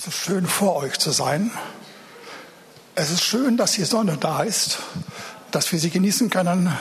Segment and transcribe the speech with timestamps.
[0.00, 1.50] Es ist schön, vor euch zu sein.
[2.94, 4.78] Es ist schön, dass die Sonne da ist,
[5.50, 6.72] dass wir sie genießen können.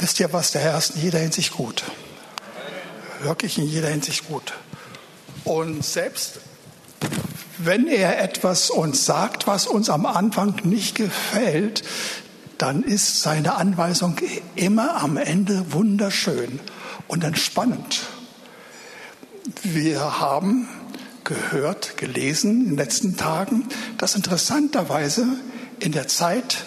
[0.00, 1.84] Wisst ihr was, der Herr ist in jeder Hinsicht gut.
[3.20, 4.52] Wirklich in jeder Hinsicht gut.
[5.44, 6.40] Und selbst
[7.58, 11.84] wenn er etwas uns sagt, was uns am Anfang nicht gefällt,
[12.58, 14.16] dann ist seine Anweisung
[14.56, 16.58] immer am Ende wunderschön
[17.06, 18.00] und entspannend.
[19.62, 20.66] Wir haben
[21.24, 23.66] gehört, gelesen in den letzten Tagen,
[23.98, 25.26] dass interessanterweise
[25.80, 26.64] in der Zeit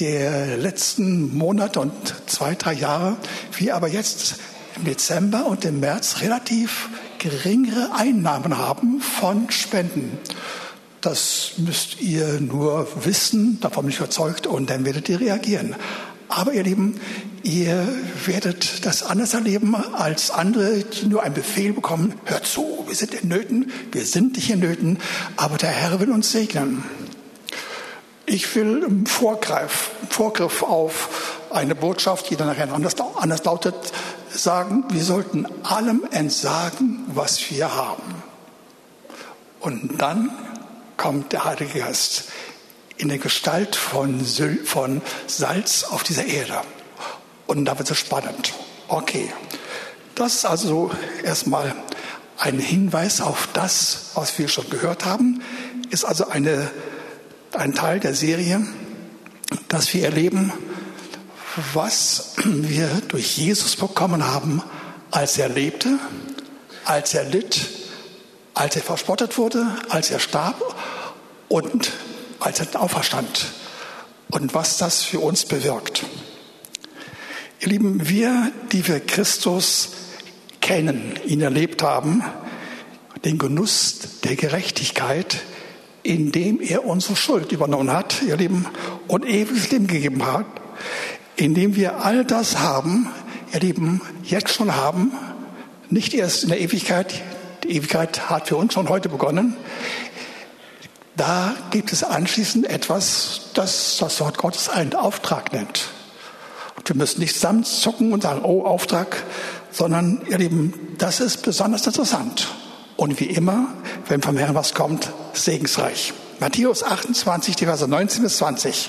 [0.00, 1.92] der letzten Monate und
[2.26, 3.16] zwei, drei Jahre
[3.56, 4.36] wir aber jetzt
[4.76, 6.88] im Dezember und im März relativ
[7.18, 10.18] geringere Einnahmen haben von Spenden.
[11.00, 15.74] Das müsst ihr nur wissen, davon bin ich überzeugt, und dann werdet ihr reagieren.
[16.28, 17.00] Aber ihr Lieben,
[17.42, 17.88] ihr
[18.26, 22.14] werdet das anders erleben als andere, die nur einen Befehl bekommen.
[22.24, 24.98] Hört zu, wir sind in Nöten, wir sind nicht in Nöten,
[25.36, 26.84] aber der Herr will uns segnen.
[28.26, 33.74] Ich will im Vorgriff, Vorgriff auf eine Botschaft, die dann nachher anders, anders lautet,
[34.30, 38.22] sagen, wir sollten allem entsagen, was wir haben.
[39.58, 40.30] Und dann
[40.96, 42.24] kommt der Heilige Geist
[42.96, 44.20] in der Gestalt von,
[44.64, 46.60] von Salz auf dieser Erde.
[47.50, 48.52] Und da wird es spannend.
[48.86, 49.28] Okay,
[50.14, 50.92] das ist also
[51.24, 51.74] erstmal
[52.38, 55.42] ein Hinweis auf das, was wir schon gehört haben,
[55.90, 56.70] ist also eine,
[57.52, 58.64] ein Teil der Serie,
[59.66, 60.52] dass wir erleben,
[61.74, 64.62] was wir durch Jesus bekommen haben,
[65.10, 65.98] als er lebte,
[66.84, 67.68] als er litt,
[68.54, 70.76] als er verspottet wurde, als er starb
[71.48, 71.90] und
[72.38, 73.46] als er auferstand
[74.30, 76.04] und was das für uns bewirkt.
[77.62, 79.90] Ihr Lieben, wir, die wir Christus
[80.62, 82.24] kennen, ihn erlebt haben,
[83.26, 85.42] den Genuss der Gerechtigkeit,
[86.02, 88.64] indem er unsere Schuld übernommen hat, ihr Lieben,
[89.08, 90.46] und ewiges Leben gegeben hat,
[91.36, 93.10] indem wir all das haben,
[93.52, 95.12] ihr Lieben, jetzt schon haben,
[95.90, 97.12] nicht erst in der Ewigkeit,
[97.64, 99.54] die Ewigkeit hat für uns schon heute begonnen,
[101.14, 105.90] da gibt es anschließend etwas, das das Wort Gottes einen Auftrag nennt.
[106.80, 109.22] Und wir müssen nicht zusammenzucken und sagen, oh, Auftrag,
[109.70, 112.48] sondern, ihr Lieben, das ist besonders interessant.
[112.96, 113.66] Und wie immer,
[114.08, 116.14] wenn vom Herrn was kommt, segensreich.
[116.40, 118.88] Matthäus 28, die Verse 19 bis 20.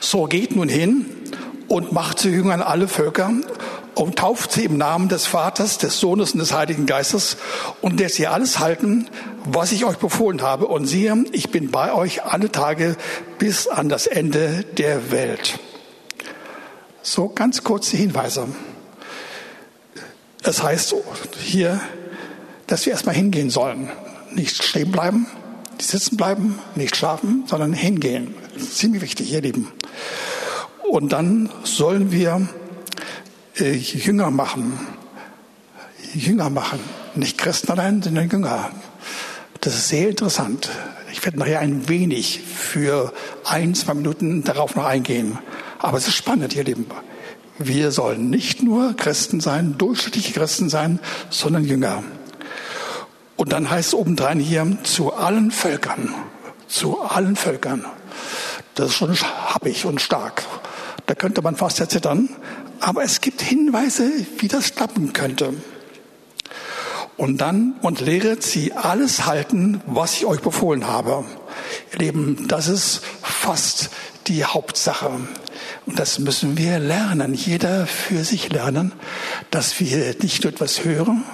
[0.00, 1.06] So geht nun hin
[1.68, 3.32] und macht zu Jüngern alle Völker
[3.94, 7.38] und tauft sie im Namen des Vaters, des Sohnes und des Heiligen Geistes
[7.80, 9.08] und lässt sie alles halten,
[9.44, 10.66] was ich euch befohlen habe.
[10.66, 12.96] Und siehe, ich bin bei euch alle Tage
[13.38, 15.58] bis an das Ende der Welt.
[17.02, 18.46] So ganz kurze Hinweise.
[20.44, 20.94] Es heißt
[21.40, 21.80] hier,
[22.68, 23.90] dass wir erstmal hingehen sollen.
[24.32, 25.26] Nicht stehen bleiben,
[25.78, 28.34] nicht sitzen bleiben, nicht schlafen, sondern hingehen.
[28.56, 29.72] Ziemlich wichtig, ihr Lieben.
[30.88, 32.48] Und dann sollen wir
[33.58, 34.78] äh, Jünger machen.
[36.14, 36.78] Jünger machen.
[37.14, 38.70] Nicht Christen allein, sondern Jünger.
[39.60, 40.70] Das ist sehr interessant.
[41.12, 43.12] Ich werde nachher ein wenig für
[43.44, 45.38] ein, zwei Minuten darauf noch eingehen.
[45.82, 46.86] Aber es ist spannend, ihr Lieben.
[47.58, 52.04] Wir sollen nicht nur Christen sein, durchschnittliche Christen sein, sondern Jünger.
[53.36, 56.14] Und dann heißt es obendrein hier zu allen Völkern.
[56.68, 57.84] Zu allen Völkern.
[58.76, 60.44] Das ist schon happig und stark.
[61.06, 62.28] Da könnte man fast erzittern.
[62.78, 65.52] Aber es gibt Hinweise, wie das klappen könnte.
[67.16, 71.24] Und dann, und lehret sie alles halten, was ich euch befohlen habe.
[71.92, 73.90] Ihr Lieben, das ist fast
[74.28, 75.10] die Hauptsache.
[75.86, 78.92] Und das müssen wir lernen, jeder für sich lernen,
[79.50, 81.24] dass wir nicht nur etwas hören,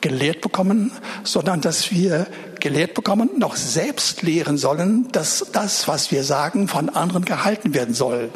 [0.00, 0.92] gelehrt bekommen,
[1.24, 2.26] sondern dass wir
[2.60, 7.94] gelehrt bekommen, noch selbst lehren sollen, dass das, was wir sagen, von anderen gehalten werden
[7.94, 8.30] soll.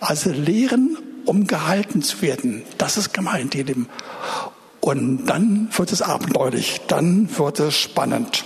[0.00, 2.62] Also lehren um gehalten zu werden.
[2.78, 3.88] Das ist gemeint, ihr Lieben.
[4.80, 8.44] Und dann wird es abenteuerlich, dann wird es spannend.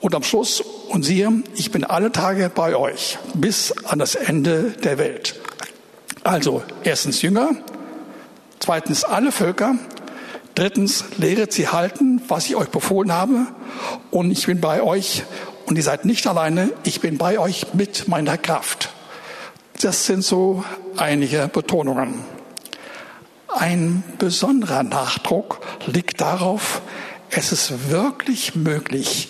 [0.00, 4.72] Und am Schluss, und siehe, ich bin alle Tage bei euch bis an das Ende
[4.82, 5.40] der Welt.
[6.22, 7.50] Also erstens Jünger,
[8.58, 9.76] zweitens alle Völker,
[10.54, 13.46] drittens lehret sie halten, was ich euch befohlen habe,
[14.10, 15.24] und ich bin bei euch
[15.66, 18.90] und ihr seid nicht alleine, ich bin bei euch mit meiner Kraft.
[19.80, 20.62] Das sind so
[20.98, 22.22] einige Betonungen.
[23.48, 26.82] Ein besonderer Nachdruck liegt darauf,
[27.30, 29.28] es ist wirklich möglich,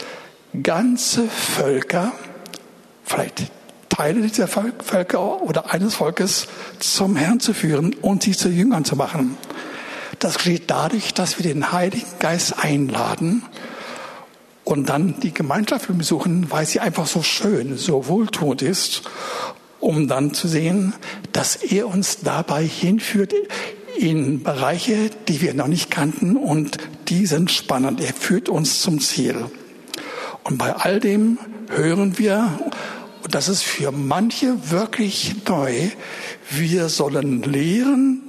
[0.60, 2.12] ganze Völker,
[3.04, 3.52] vielleicht
[4.00, 6.48] Teile dieser Völker oder eines Volkes
[6.78, 9.36] zum Herrn zu führen und sie zu Jüngern zu machen.
[10.18, 13.42] Das geschieht dadurch, dass wir den Heiligen Geist einladen
[14.64, 19.02] und dann die Gemeinschaft besuchen, weil sie einfach so schön, so wohltuend ist,
[19.80, 20.94] um dann zu sehen,
[21.32, 23.34] dass er uns dabei hinführt
[23.98, 28.00] in Bereiche, die wir noch nicht kannten und die sind spannend.
[28.00, 29.44] Er führt uns zum Ziel.
[30.44, 31.38] Und bei all dem
[31.68, 32.58] hören wir,
[33.22, 35.90] und das ist für manche wirklich neu,
[36.50, 38.22] wir sollen lehren,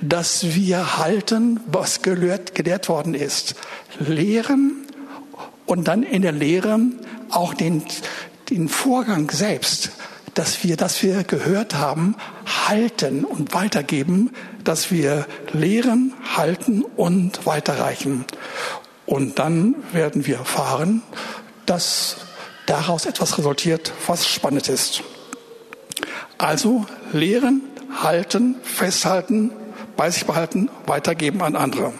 [0.00, 3.56] dass wir halten, was gelehrt, gelehrt worden ist.
[3.98, 4.86] Lehren
[5.66, 6.78] und dann in der Lehre
[7.30, 7.82] auch den,
[8.48, 9.90] den Vorgang selbst,
[10.34, 12.14] dass wir, dass wir gehört haben,
[12.68, 14.30] halten und weitergeben,
[14.64, 18.24] dass wir lehren, halten und weiterreichen.
[19.04, 21.02] Und dann werden wir erfahren,
[21.66, 22.16] dass
[22.68, 25.02] daraus etwas resultiert, was spannend ist.
[26.36, 27.62] Also lehren,
[28.02, 29.50] halten, festhalten,
[29.96, 31.92] bei sich behalten, weitergeben an andere.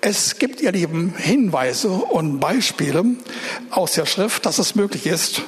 [0.00, 3.04] Es gibt, ihr Lieben, Hinweise und Beispiele
[3.70, 5.42] aus der Schrift, dass es möglich ist.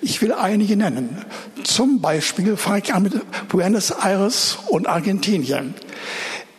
[0.00, 1.24] Ich will einige nennen.
[1.64, 5.74] Zum Beispiel fange ich an mit Buenos Aires und Argentinien.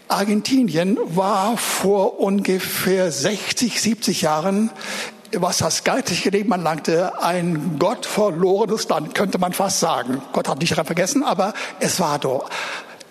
[0.10, 4.70] Argentinien war vor ungefähr 60, 70 Jahren
[5.42, 10.22] was das geistliche Leben anlangte, ein gottverlorenes Land, könnte man fast sagen.
[10.34, 12.50] Gott hat nicht daran vergessen, aber es war doch.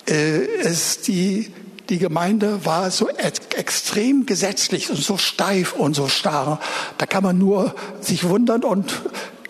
[0.07, 1.53] Äh, es, die,
[1.89, 6.61] die Gemeinde war so extrem gesetzlich und so steif und so starr.
[6.99, 9.03] Da kann man nur sich wundern und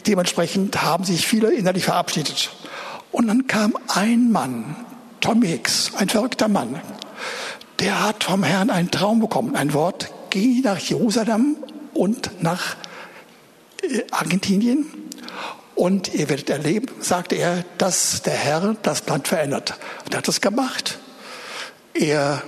[0.06, 2.50] dementsprechend haben sich viele innerlich verabschiedet.
[3.12, 4.76] Und dann kam ein Mann,
[5.20, 6.80] Tom Hicks, ein verrückter Mann.
[7.80, 11.56] Der hat vom Herrn einen Traum bekommen, ein Wort, geh nach Jerusalem
[11.94, 12.76] und nach
[13.82, 14.86] äh, Argentinien.
[15.74, 19.74] Und ihr werdet erleben, sagte er, dass der Herr das Land verändert.
[20.04, 20.98] Und er hat es gemacht.
[21.94, 22.42] Er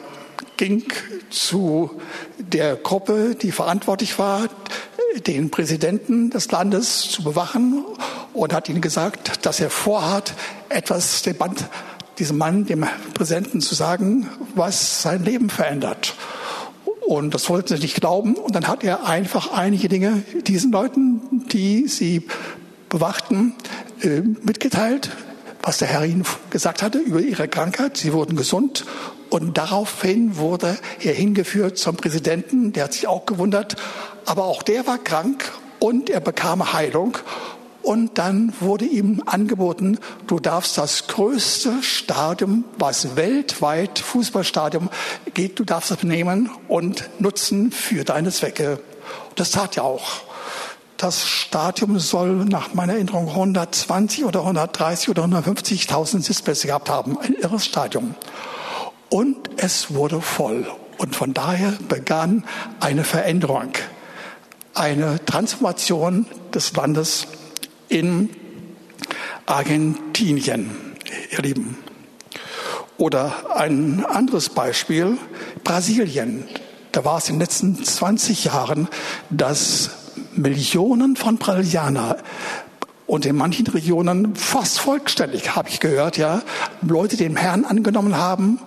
[0.57, 0.85] ging
[1.31, 2.01] zu
[2.39, 4.49] der Gruppe, die verantwortlich war,
[5.27, 7.85] den Präsidenten des Landes zu bewachen
[8.33, 10.35] und hat ihnen gesagt, dass er vorhat,
[10.69, 11.57] etwas dem Mann,
[12.19, 16.15] diesem Mann, dem Präsidenten zu sagen, was sein Leben verändert.
[17.07, 18.35] Und das wollten sie nicht glauben.
[18.35, 22.27] Und dann hat er einfach einige Dinge diesen Leuten, die sie
[22.89, 23.55] bewachten,
[24.03, 25.11] äh, mitgeteilt,
[25.63, 27.97] was der Herr ihnen gesagt hatte über ihre Krankheit.
[27.97, 28.85] Sie wurden gesund.
[29.31, 32.73] Und daraufhin wurde er hingeführt zum Präsidenten.
[32.73, 33.77] Der hat sich auch gewundert.
[34.25, 37.19] Aber auch der war krank und er bekam Heilung.
[37.87, 44.91] Und dann wurde ihm angeboten, du darfst das größte Stadium, was weltweit Fußballstadium
[45.35, 48.81] geht, du darfst es nehmen und nutzen für deine Zwecke.
[49.37, 50.23] Das tat er auch.
[50.97, 57.17] Das Stadium soll nach meiner Erinnerung 120 oder 130 oder 150.000 Sitzplätze gehabt haben.
[57.21, 58.17] Ein irres Stadium.
[59.11, 60.67] Und es wurde voll.
[60.99, 62.43] Und von daher begann
[62.81, 63.75] eine Veränderung,
[64.75, 67.29] eine Transformation des Landes
[67.89, 68.31] in
[69.47, 70.71] Argentinien,
[71.31, 71.79] ihr Lieben.
[72.99, 75.19] Oder ein anderes Beispiel,
[75.65, 76.45] Brasilien.
[76.93, 78.89] Da war es in den letzten 20 Jahren,
[79.29, 79.91] dass
[80.35, 82.17] Millionen von Brasilianer
[83.07, 86.43] und in manchen Regionen fast vollständig, habe ich gehört, ja,
[86.83, 88.59] Leute den Herrn angenommen haben,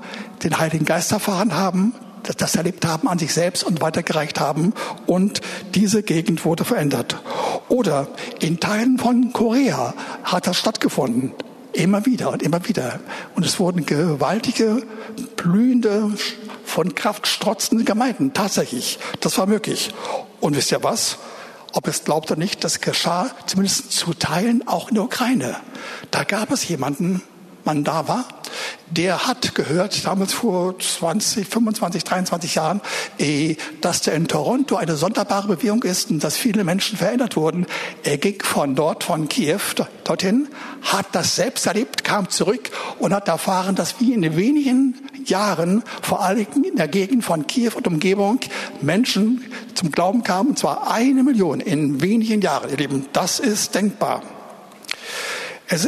[0.44, 1.94] den Heiligen Geist erfahren haben,
[2.24, 4.74] das erlebt haben an sich selbst und weitergereicht haben
[5.06, 5.42] und
[5.76, 7.22] diese Gegend wurde verändert.
[7.70, 8.08] Oder
[8.40, 11.34] in Teilen von Korea hat das stattgefunden.
[11.72, 13.00] Immer wieder und immer wieder.
[13.36, 14.82] Und es wurden gewaltige,
[15.36, 16.12] blühende,
[16.70, 18.34] von Kraft strotzende Gemeinden.
[18.34, 19.00] Tatsächlich.
[19.20, 19.94] Das war möglich.
[20.40, 21.18] Und wisst ihr was?
[21.74, 25.56] Ob es glaubt oder nicht, das geschah zumindest zu Teilen auch in der Ukraine.
[26.12, 27.22] Da gab es jemanden,
[27.66, 28.26] man da war,
[28.92, 32.82] der hat gehört, damals vor 20, 25, 23 Jahren,
[33.20, 37.68] eh, dass da in Toronto eine sonderbare Bewegung ist und dass viele Menschen verändert wurden.
[38.04, 39.60] Er ging von dort, von Kiew
[40.04, 40.48] dorthin,
[40.82, 46.22] hat das selbst erlebt, kam zurück und hat erfahren, dass wie in wenigen Jahren, vor
[46.22, 48.40] allem in der Gegend von Kiew und Umgebung,
[48.82, 53.06] Menschen zum Glauben kamen, und zwar eine Million in wenigen Jahren, ihr Lieben.
[53.14, 54.24] Das ist denkbar.
[55.72, 55.88] Es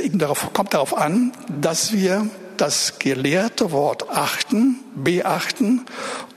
[0.53, 5.87] kommt darauf an, dass wir das gelehrte Wort achten, beachten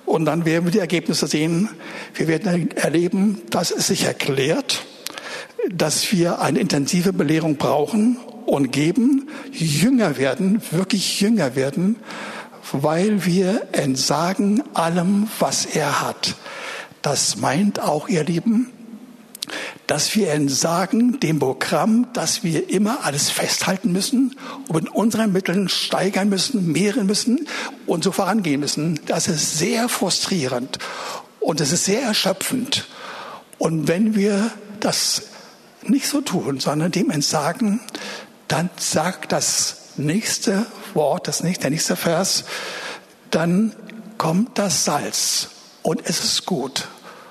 [0.06, 1.68] und dann werden wir die Ergebnisse sehen.
[2.14, 4.86] Wir werden erleben, dass es sich erklärt,
[5.70, 11.96] dass wir eine intensive Belehrung brauchen und geben, jünger werden, wirklich jünger werden,
[12.72, 16.34] weil wir entsagen allem, was er hat.
[17.02, 18.72] Das meint auch, ihr Lieben,
[19.86, 24.36] dass wir entsagen dem Programm, dass wir immer alles festhalten müssen
[24.68, 27.46] und in unseren Mitteln steigern müssen, mehren müssen
[27.86, 29.00] und so vorangehen müssen.
[29.06, 30.78] Das ist sehr frustrierend
[31.40, 32.86] und es ist sehr erschöpfend.
[33.58, 35.22] Und wenn wir das
[35.82, 37.80] nicht so tun, sondern dem entsagen,
[38.48, 42.44] dann sagt das nächste Wort, das nächste, der nächste Vers,
[43.30, 43.74] dann
[44.18, 45.48] kommt das Salz
[45.82, 46.88] und es ist gut.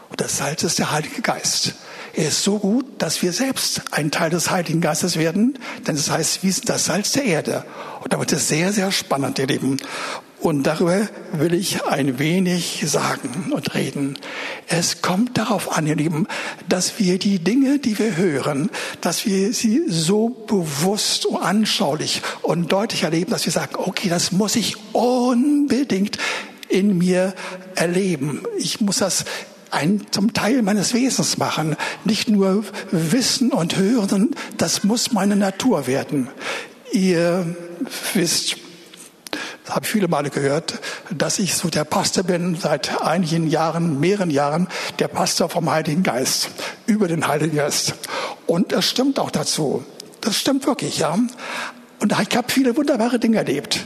[0.10, 1.74] Und das Salz ist der Heilige Geist.
[2.16, 6.12] Er ist so gut, dass wir selbst ein Teil des Heiligen Geistes werden, denn das
[6.12, 7.66] heißt, wir sind das Salz der Erde.
[8.02, 9.78] Und da wird es sehr, sehr spannend, ihr Lieben.
[10.40, 14.20] Und darüber will ich ein wenig sagen und reden.
[14.68, 16.28] Es kommt darauf an, ihr Lieben,
[16.70, 18.70] dass wir die Dinge, die wir hören,
[19.02, 24.32] dass wir sie so bewusst und anschaulich und deutlich erleben, dass wir sagen, okay, das
[24.34, 26.18] muss ich unbedingt
[26.68, 27.34] in mir
[27.76, 28.44] erleben.
[28.58, 29.26] Ich muss das
[29.74, 31.76] ein, zum Teil meines Wesens machen.
[32.06, 36.30] Nicht nur wissen und hören, das muss meine Natur werden.
[36.92, 37.56] Ihr
[38.14, 38.58] wisst,
[39.66, 44.00] das habe ich viele Male gehört, dass ich so der Pastor bin, seit einigen Jahren,
[44.00, 44.68] mehreren Jahren,
[45.00, 46.50] der Pastor vom Heiligen Geist,
[46.86, 47.96] über den Heiligen Geist.
[48.46, 49.84] Und das stimmt auch dazu.
[50.22, 51.18] Das stimmt wirklich, ja.
[52.00, 53.86] Und ich habe viele wunderbare Dinge erlebt.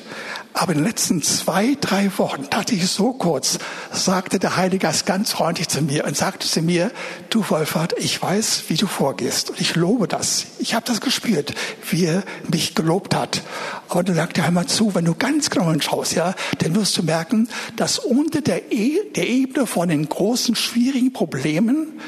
[0.57, 3.59] Aber in den letzten zwei, drei Wochen, tatsächlich so kurz,
[3.91, 6.89] sagte der Heilige Geist ganz freundlich zu mir und sagte zu mir,
[7.29, 10.47] du Wolfhard, ich weiß, wie du vorgehst und ich lobe das.
[10.57, 11.53] Ich habe das gespürt,
[11.91, 13.43] wie er mich gelobt hat.
[13.87, 17.03] Aber dann sagte er einmal zu, wenn du ganz genau hinschaust, ja, dann wirst du
[17.03, 21.99] merken, dass unter der, e der Ebene von den großen, schwierigen Problemen,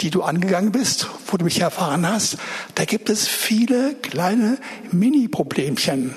[0.00, 2.36] die du angegangen bist, wo du mich erfahren hast,
[2.74, 4.58] da gibt es viele kleine
[4.90, 6.16] Mini-Problemchen,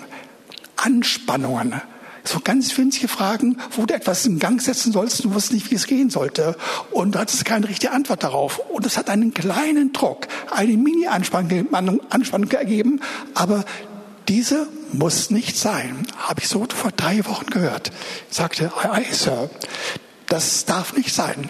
[0.90, 1.82] Anspannungen.
[2.24, 5.76] So ganz winzige Fragen, wo du etwas in Gang setzen sollst, du wusstest nicht, wie
[5.76, 6.58] es gehen sollte.
[6.92, 8.60] Und du hattest keine richtige Antwort darauf.
[8.72, 11.70] Und es hat einen kleinen Druck, eine Mini-Anspannung
[12.10, 13.02] Anspannung ergeben.
[13.36, 13.64] Aber
[14.28, 16.06] diese muss nicht sein.
[16.18, 17.92] Habe ich so vor drei Wochen gehört.
[18.30, 19.50] Ich sagte, ei, Sir,
[20.28, 21.50] das darf nicht sein.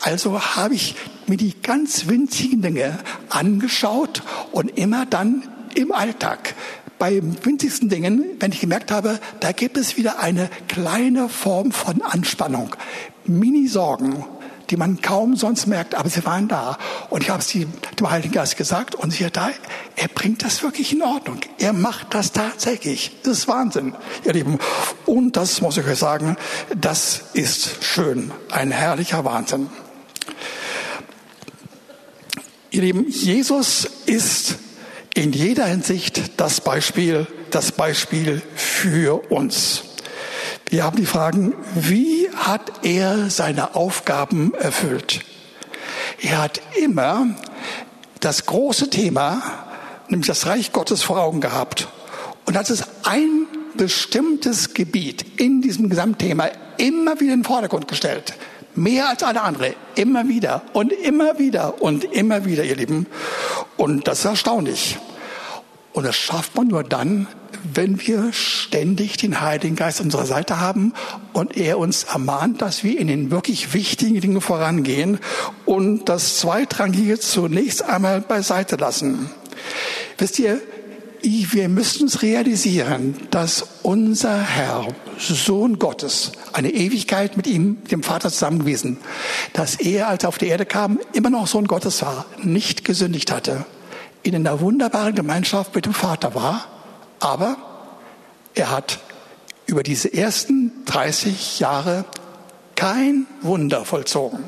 [0.00, 0.96] Also habe ich
[1.26, 2.98] mir die ganz winzigen Dinge
[3.28, 6.54] angeschaut und immer dann im Alltag
[7.02, 12.00] bei winzigsten Dingen, wenn ich gemerkt habe, da gibt es wieder eine kleine Form von
[12.00, 12.76] Anspannung,
[13.24, 14.24] Mini-Sorgen,
[14.70, 16.78] die man kaum sonst merkt, aber sie waren da.
[17.10, 19.50] Und ich habe es dem Heiligen Geist gesagt und siehe da,
[19.96, 21.40] er bringt das wirklich in Ordnung.
[21.58, 23.10] Er macht das tatsächlich.
[23.24, 24.60] Das ist Wahnsinn, ihr Lieben.
[25.04, 26.36] Und das muss ich euch sagen,
[26.80, 28.30] das ist schön.
[28.52, 29.70] Ein herrlicher Wahnsinn.
[32.70, 34.54] Ihr Lieben, Jesus ist
[35.14, 39.82] in jeder Hinsicht das Beispiel, das Beispiel für uns.
[40.68, 45.20] Wir haben die Fragen, wie hat er seine Aufgaben erfüllt?
[46.20, 47.26] Er hat immer
[48.20, 49.42] das große Thema,
[50.08, 51.88] nämlich das Reich Gottes vor Augen gehabt.
[52.46, 58.34] Und hat es ein bestimmtes Gebiet in diesem Gesamtthema immer wieder in den Vordergrund gestellt.
[58.74, 59.74] Mehr als alle andere.
[59.94, 63.06] Immer wieder und immer wieder und immer wieder, ihr Lieben.
[63.76, 64.98] Und das ist erstaunlich.
[65.92, 67.26] Und das schafft man nur dann,
[67.74, 70.94] wenn wir ständig den Heiligen Geist an unserer Seite haben
[71.32, 75.18] und er uns ermahnt, dass wir in den wirklich wichtigen Dingen vorangehen
[75.66, 79.30] und das Zweitrangige zunächst einmal beiseite lassen.
[80.18, 80.60] Wisst ihr,
[81.22, 84.88] wir müssen uns realisieren, dass unser Herr,
[85.18, 88.98] Sohn Gottes, eine Ewigkeit mit ihm, dem Vater zusammen gewesen,
[89.52, 93.30] dass er, als er auf die Erde kam, immer noch Sohn Gottes war, nicht gesündigt
[93.30, 93.64] hatte,
[94.22, 96.66] in einer wunderbaren Gemeinschaft mit dem Vater war,
[97.20, 97.56] aber
[98.54, 98.98] er hat
[99.66, 102.04] über diese ersten 30 Jahre
[102.74, 104.44] kein Wunder vollzogen.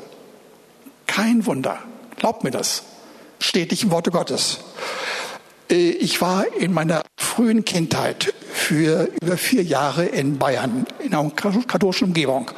[1.07, 1.79] Kein Wunder.
[2.17, 2.83] Glaubt mir das.
[3.39, 4.59] Steht nicht im Worte Gottes.
[5.69, 11.29] Äh, ich war in meiner frühen Kindheit für über vier Jahre in Bayern, in einer
[11.31, 12.51] katholischen Umgebung.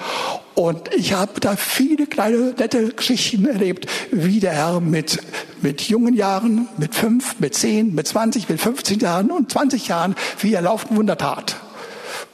[0.53, 5.19] Und ich habe da viele kleine, nette Geschichten erlebt, wie der Herr mit,
[5.61, 10.15] mit jungen Jahren, mit fünf, mit zehn, mit zwanzig, mit 15 Jahren und 20 Jahren,
[10.39, 11.57] wie er laufend Wunder tat.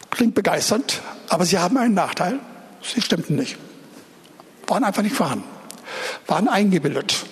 [0.10, 2.40] Klingt begeisternd, aber sie haben einen Nachteil.
[2.82, 3.58] Sie stimmten nicht.
[4.68, 5.46] Waren einfach nicht vorhanden.
[6.28, 7.26] Waren eingebildet.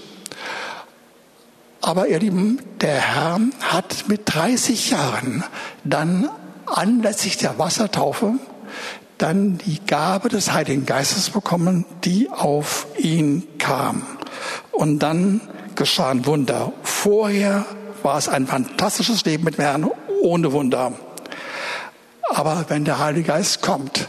[1.82, 5.44] Aber ihr Lieben, der Herr hat mit 30 Jahren
[5.84, 6.30] dann
[6.68, 8.36] anlässlich der Wassertaufe
[9.18, 14.04] dann die Gabe des Heiligen Geistes bekommen, die auf ihn kam.
[14.72, 15.42] Und dann
[15.76, 16.74] geschahen Wunder.
[16.82, 17.66] Vorher
[18.02, 20.94] war es ein fantastisches Leben mit dem Herrn ohne Wunder.
[22.30, 24.08] Aber wenn der Heilige Geist kommt,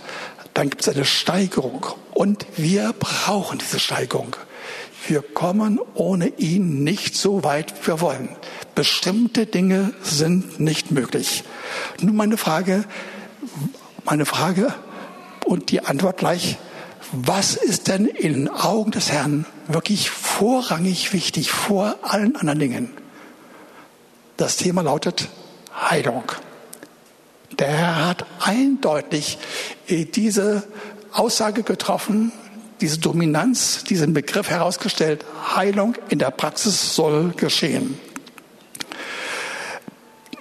[0.54, 1.86] dann gibt es eine Steigerung.
[2.14, 4.36] Und wir brauchen diese Steigerung.
[5.06, 8.28] Wir kommen ohne ihn nicht so weit, wie wir wollen.
[8.74, 11.44] Bestimmte Dinge sind nicht möglich.
[12.00, 12.84] Nun meine Frage,
[14.04, 14.74] meine Frage
[15.44, 16.58] und die Antwort gleich.
[17.12, 22.90] Was ist denn in den Augen des Herrn wirklich vorrangig wichtig vor allen anderen Dingen.
[24.36, 25.28] Das Thema lautet
[25.74, 26.24] Heilung.
[27.52, 29.38] Der Herr hat eindeutig
[29.86, 30.64] äh, diese
[31.12, 32.32] Aussage getroffen,
[32.82, 35.24] diese Dominanz, diesen Begriff herausgestellt.
[35.54, 37.98] Heilung in der Praxis soll geschehen.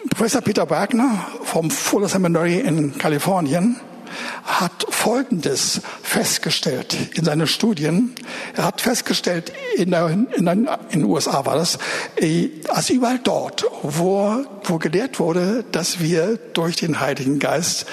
[0.09, 3.79] Professor Peter Wagner vom Fuller Seminary in Kalifornien
[4.43, 8.13] hat Folgendes festgestellt in seinen Studien.
[8.55, 11.77] Er hat festgestellt, in, der, in, in den USA war das,
[12.19, 17.85] äh, als überall dort, wo, wo gelehrt wurde, dass wir durch den Heiligen Geist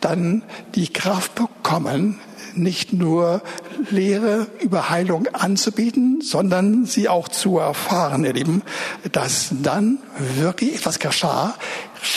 [0.00, 0.42] dann
[0.74, 2.18] die Kraft bekommen,
[2.54, 3.42] nicht nur
[3.90, 8.62] Lehre über Heilung anzubieten, sondern sie auch zu erfahren, ihr Lieben,
[9.12, 9.98] dass dann
[10.36, 11.54] wirklich etwas geschah,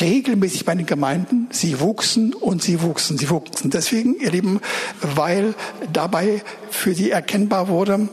[0.02, 1.48] regelmäßig bei den Gemeinden.
[1.52, 3.70] Sie wuchsen und sie wuchsen, sie wuchsen.
[3.70, 4.62] Deswegen, ihr Lieben,
[5.02, 5.56] weil
[5.92, 8.08] dabei für sie erkennbar wurde,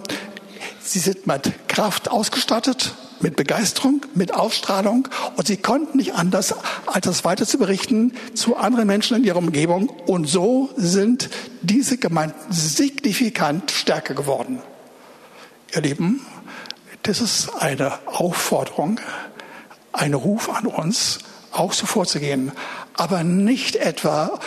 [0.80, 6.54] sie sind mit Kraft ausgestattet, mit Begeisterung, mit Ausstrahlung und sie konnten nicht anders,
[6.86, 9.88] als das weiter zu berichten zu anderen Menschen in ihrer Umgebung.
[9.88, 11.30] Und so sind
[11.62, 14.60] diese Gemeinden signifikant stärker geworden.
[15.74, 16.24] Ihr Lieben,
[17.02, 19.00] das ist eine Aufforderung,
[19.92, 21.18] ein Ruf an uns,
[21.52, 22.52] auch so vorzugehen,
[22.94, 24.38] aber nicht etwa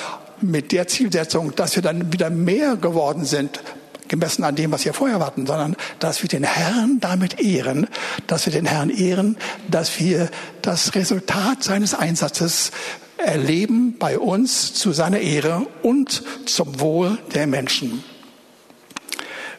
[0.41, 3.61] mit der Zielsetzung, dass wir dann wieder mehr geworden sind,
[4.07, 7.87] gemessen an dem, was wir vorher hatten, sondern dass wir den Herrn damit ehren,
[8.27, 9.37] dass wir den Herrn ehren,
[9.69, 10.29] dass wir
[10.61, 12.71] das Resultat seines Einsatzes
[13.17, 18.03] erleben bei uns zu seiner Ehre und zum Wohl der Menschen.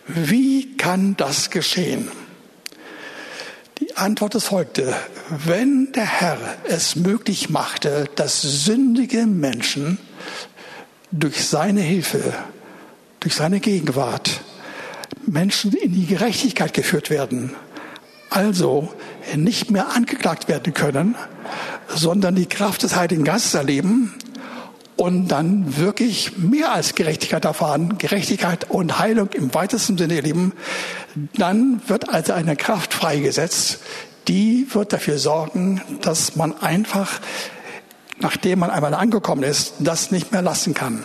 [0.06, 2.08] Wie kann das geschehen?
[3.78, 4.94] Die Antwort ist folgende.
[5.30, 9.98] Wenn der Herr es möglich machte, dass sündige Menschen
[11.10, 12.34] durch seine Hilfe
[13.24, 14.42] durch seine Gegenwart
[15.26, 17.54] Menschen in die Gerechtigkeit geführt werden,
[18.28, 18.92] also
[19.34, 21.14] nicht mehr angeklagt werden können,
[21.88, 24.12] sondern die Kraft des Heiligen Geistes erleben
[24.96, 30.52] und dann wirklich mehr als Gerechtigkeit erfahren, Gerechtigkeit und Heilung im weitesten Sinne erleben,
[31.38, 33.78] dann wird also eine Kraft freigesetzt,
[34.28, 37.22] die wird dafür sorgen, dass man einfach,
[38.20, 41.02] nachdem man einmal angekommen ist, das nicht mehr lassen kann.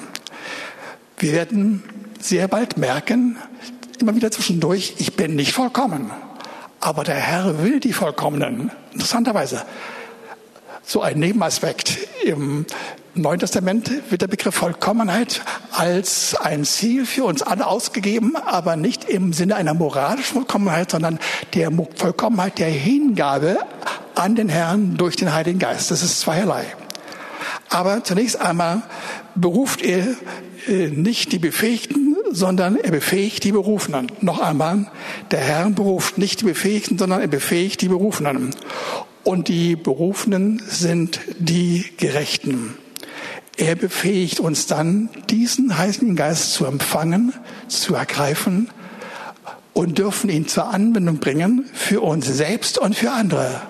[1.18, 1.82] Wir werden
[2.20, 3.38] sehr bald merken,
[4.00, 6.12] immer wieder zwischendurch, ich bin nicht vollkommen.
[6.80, 8.72] Aber der Herr will die Vollkommenen.
[8.94, 9.64] Interessanterweise.
[10.84, 11.98] So ein Nebenaspekt.
[12.24, 12.66] Im
[13.16, 19.06] Neuen Testament wird der Begriff Vollkommenheit als ein Ziel für uns alle ausgegeben, aber nicht
[19.10, 21.20] im Sinne einer moralischen Vollkommenheit, sondern
[21.54, 23.58] der Vollkommenheit der Hingabe
[24.16, 25.92] an den Herrn durch den Heiligen Geist.
[25.92, 26.66] Das ist zweierlei.
[27.70, 28.82] Aber zunächst einmal
[29.36, 30.08] beruft er
[30.68, 34.12] äh, nicht die Befähigten, sondern er befähigt die Berufenen.
[34.22, 34.92] Noch einmal,
[35.32, 38.56] der Herr beruft nicht die Befähigten, sondern er befähigt die Berufenen.
[39.24, 42.76] Und die Berufenen sind die Gerechten.
[43.58, 47.34] Er befähigt uns dann, diesen Heiligen Geist zu empfangen,
[47.68, 48.70] zu ergreifen
[49.74, 53.62] und dürfen ihn zur Anwendung bringen für uns selbst und für andere.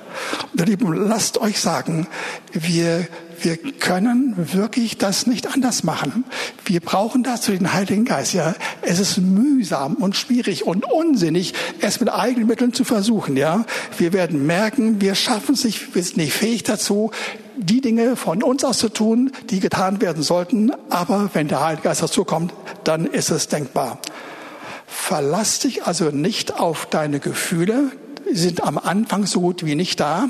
[0.54, 2.08] Und, Lieben, lasst euch sagen,
[2.54, 3.08] wir
[3.44, 6.24] wir können wirklich das nicht anders machen.
[6.66, 8.34] Wir brauchen dazu den Heiligen Geist.
[8.34, 13.38] Ja, es ist mühsam und schwierig und unsinnig, es mit eigenen Mitteln zu versuchen.
[13.38, 13.66] Ja,
[13.98, 17.12] wir werden merken, wir schaffen es nicht, wir sind nicht fähig dazu,
[17.58, 20.72] die Dinge von uns aus zu tun, die getan werden sollten.
[20.90, 24.00] Aber wenn der Heilige Geist dazu kommt, dann ist es denkbar.
[24.88, 27.92] Verlass dich also nicht auf deine Gefühle,
[28.32, 30.30] sind am Anfang so gut wie nicht da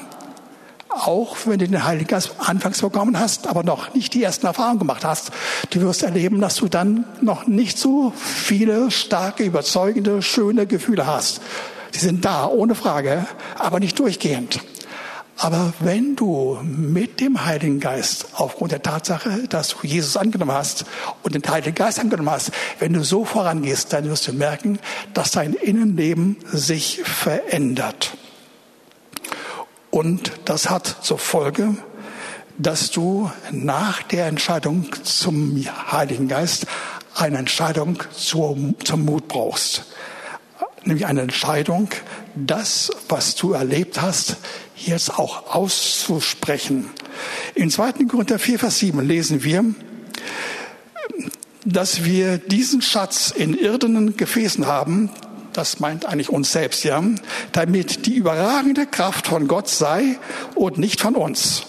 [1.00, 4.80] auch wenn du den Heiligen Geist anfangs bekommen hast, aber noch nicht die ersten Erfahrungen
[4.80, 5.32] gemacht hast,
[5.70, 11.42] du wirst erleben, dass du dann noch nicht so viele starke, überzeugende, schöne Gefühle hast.
[11.92, 13.26] Sie sind da, ohne Frage,
[13.58, 14.60] aber nicht durchgehend.
[15.42, 20.84] Aber wenn du mit dem Heiligen Geist, aufgrund der Tatsache, dass du Jesus angenommen hast
[21.24, 24.80] und den Heiligen Geist angenommen hast, wenn du so vorangehst, dann wirst du merken,
[25.14, 28.18] dass dein Innenleben sich verändert.
[29.92, 31.76] Und das hat zur Folge,
[32.58, 36.68] dass du nach der Entscheidung zum Heiligen Geist
[37.16, 39.86] eine Entscheidung zum, zum Mut brauchst.
[40.84, 41.90] Nämlich eine Entscheidung,
[42.36, 44.38] das, was du erlebt hast,
[44.76, 46.90] jetzt auch auszusprechen.
[47.56, 47.94] In 2.
[48.10, 49.66] Korinther 4, Vers 7 lesen wir,
[51.66, 55.10] dass wir diesen Schatz in irdenen Gefäßen haben,
[55.54, 57.04] das meint eigentlich uns selbst, ja,
[57.52, 60.18] damit die überragende Kraft von Gott sei
[60.56, 61.64] und nicht von uns.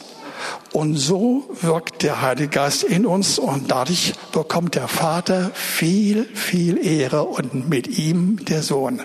[0.72, 6.84] Und so wirkt der Heilige Geist in uns und dadurch bekommt der Vater viel, viel
[6.84, 9.02] Ehre und mit ihm der Sohn.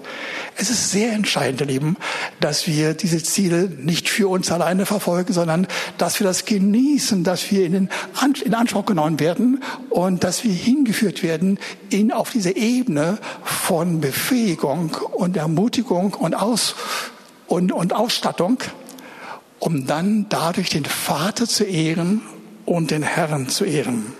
[0.55, 1.97] Es ist sehr entscheidend, ihr Lieben,
[2.39, 5.67] dass wir diese Ziele nicht für uns alleine verfolgen, sondern
[5.97, 7.89] dass wir das genießen, dass wir in,
[8.43, 14.95] in Anspruch genommen werden und dass wir hingeführt werden in, auf diese Ebene von Befähigung
[15.13, 16.75] und Ermutigung und, Aus,
[17.47, 18.59] und, und Ausstattung,
[19.65, 22.21] um dann dadurch den Vater zu ehren
[22.65, 24.13] und den Herrn zu ehren.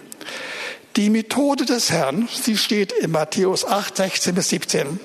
[0.96, 5.00] Die Methode des Herrn, sie steht in Matthäus 8, 16 bis 17.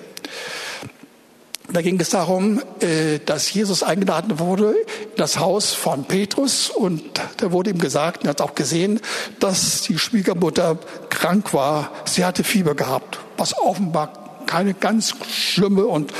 [1.70, 7.02] Da ging es darum, äh, dass Jesus eingeladen wurde in das Haus von Petrus und
[7.36, 8.98] da wurde ihm gesagt, er hat auch gesehen,
[9.40, 10.78] dass die Schwiegermutter
[11.10, 11.92] krank war.
[12.06, 16.12] Sie hatte Fieber gehabt, was offenbar keine ganz schlimme und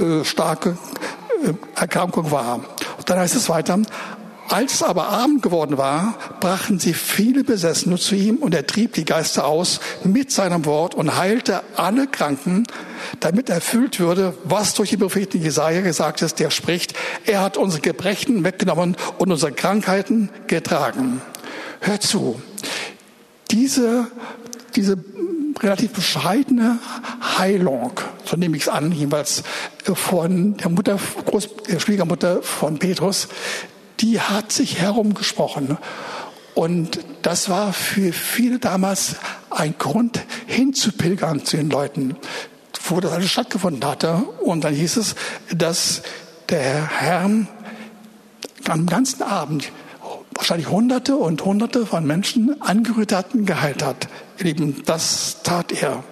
[0.00, 0.76] äh, starke
[1.44, 2.60] äh, Erkrankung war.
[3.08, 3.80] Dann heißt es weiter,
[4.50, 9.06] als aber Abend geworden war, brachten sie viele Besessene zu ihm und er trieb die
[9.06, 12.64] Geister aus mit seinem Wort und heilte alle Kranken,
[13.20, 16.92] damit erfüllt würde, was durch den Propheten Jesaja gesagt ist, der spricht,
[17.24, 21.22] er hat unsere Gebrechen weggenommen und unsere Krankheiten getragen.
[21.80, 22.42] Hört zu.
[23.50, 24.06] Diese,
[24.76, 24.98] diese
[25.62, 26.78] relativ bescheidene
[27.38, 27.92] Heilung,
[28.24, 29.42] so nehme ich es an, jeweils
[29.84, 33.28] von der Mutter, Groß, der Schwiegermutter von Petrus,
[34.00, 35.78] die hat sich herumgesprochen.
[36.54, 39.16] Und das war für viele damals
[39.50, 42.16] ein Grund, hinzupilgern zu den Leuten,
[42.88, 44.24] wo das alles stattgefunden hatte.
[44.40, 45.14] Und dann hieß es,
[45.54, 46.02] dass
[46.48, 47.30] der Herr
[48.68, 49.70] am ganzen Abend
[50.34, 54.08] wahrscheinlich Hunderte und Hunderte von Menschen angerührt hat und geheilt hat.
[54.38, 56.04] Ihr Lieben, das tat er.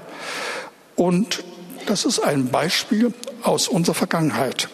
[0.97, 1.45] Und
[1.87, 4.69] das ist ein Beispiel aus unserer Vergangenheit.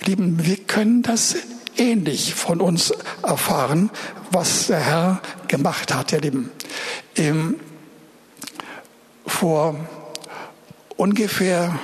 [0.00, 1.36] Ihr Lieben, wir können das
[1.76, 3.90] ähnlich von uns erfahren,
[4.30, 6.50] was der Herr gemacht hat, ihr Lieben.
[7.16, 7.56] Ähm,
[9.26, 9.76] vor
[10.96, 11.78] ungefähr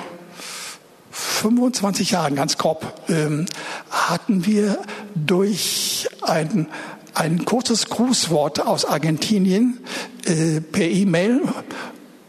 [1.11, 3.47] 25 Jahren, ganz grob, ähm,
[3.91, 4.79] hatten wir
[5.15, 6.69] durch ein,
[7.15, 9.79] ein kurzes Grußwort aus Argentinien
[10.25, 11.43] äh, per E-Mail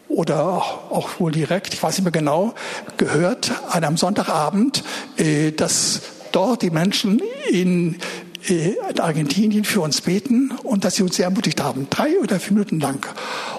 [0.07, 0.45] oder
[0.89, 2.53] auch wohl direkt, ich weiß nicht mehr genau,
[2.97, 4.83] gehört an einem Sonntagabend,
[5.17, 7.97] äh, dass dort die Menschen in,
[8.49, 11.87] in Argentinien für uns beten und dass sie uns sehr ermutigt haben.
[11.89, 13.05] Drei oder vier Minuten lang.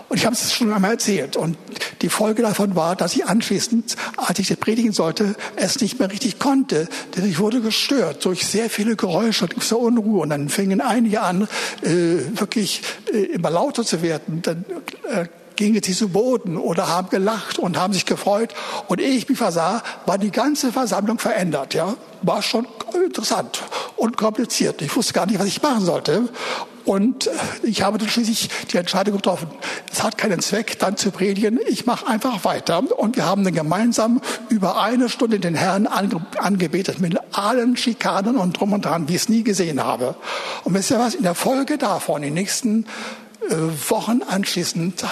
[0.09, 1.37] Und ich habe es schon einmal erzählt.
[1.37, 1.57] Und
[2.03, 6.39] die Folge davon war, dass ich anschließend, als ich predigen sollte, es nicht mehr richtig
[6.39, 6.89] konnte.
[7.17, 10.23] Denn ich wurde gestört durch sehr viele Geräusche und so Unruhe.
[10.23, 11.49] Und dann fingen einige an,
[11.83, 11.89] äh,
[12.39, 14.43] wirklich äh, immer lauter zu werden.
[14.43, 14.65] Dann,
[15.11, 18.55] äh, gingen sie zu Boden oder haben gelacht und haben sich gefreut.
[18.89, 21.75] Und ehe ich mich versah, war die ganze Versammlung verändert.
[21.75, 22.67] Ja, war schon
[23.05, 23.63] interessant
[23.97, 24.83] und kompliziert.
[24.83, 26.29] Ich wusste gar nicht, was ich machen sollte.
[26.85, 27.31] Und äh,
[27.63, 29.49] ich habe dann schließlich die Entscheidung getroffen,
[29.91, 31.59] es hat keinen Zweck, dann zu predigen.
[31.67, 32.83] Ich mache einfach weiter.
[32.99, 38.59] Und wir haben dann gemeinsam über eine Stunde den Herrn angebetet mit allen Schikanen und
[38.61, 40.15] drum und dran, wie ich es nie gesehen habe.
[40.65, 41.15] Und wisst ihr was?
[41.15, 42.87] In der Folge davon, in den nächsten
[43.49, 43.55] äh,
[43.89, 45.05] Wochen anschließend,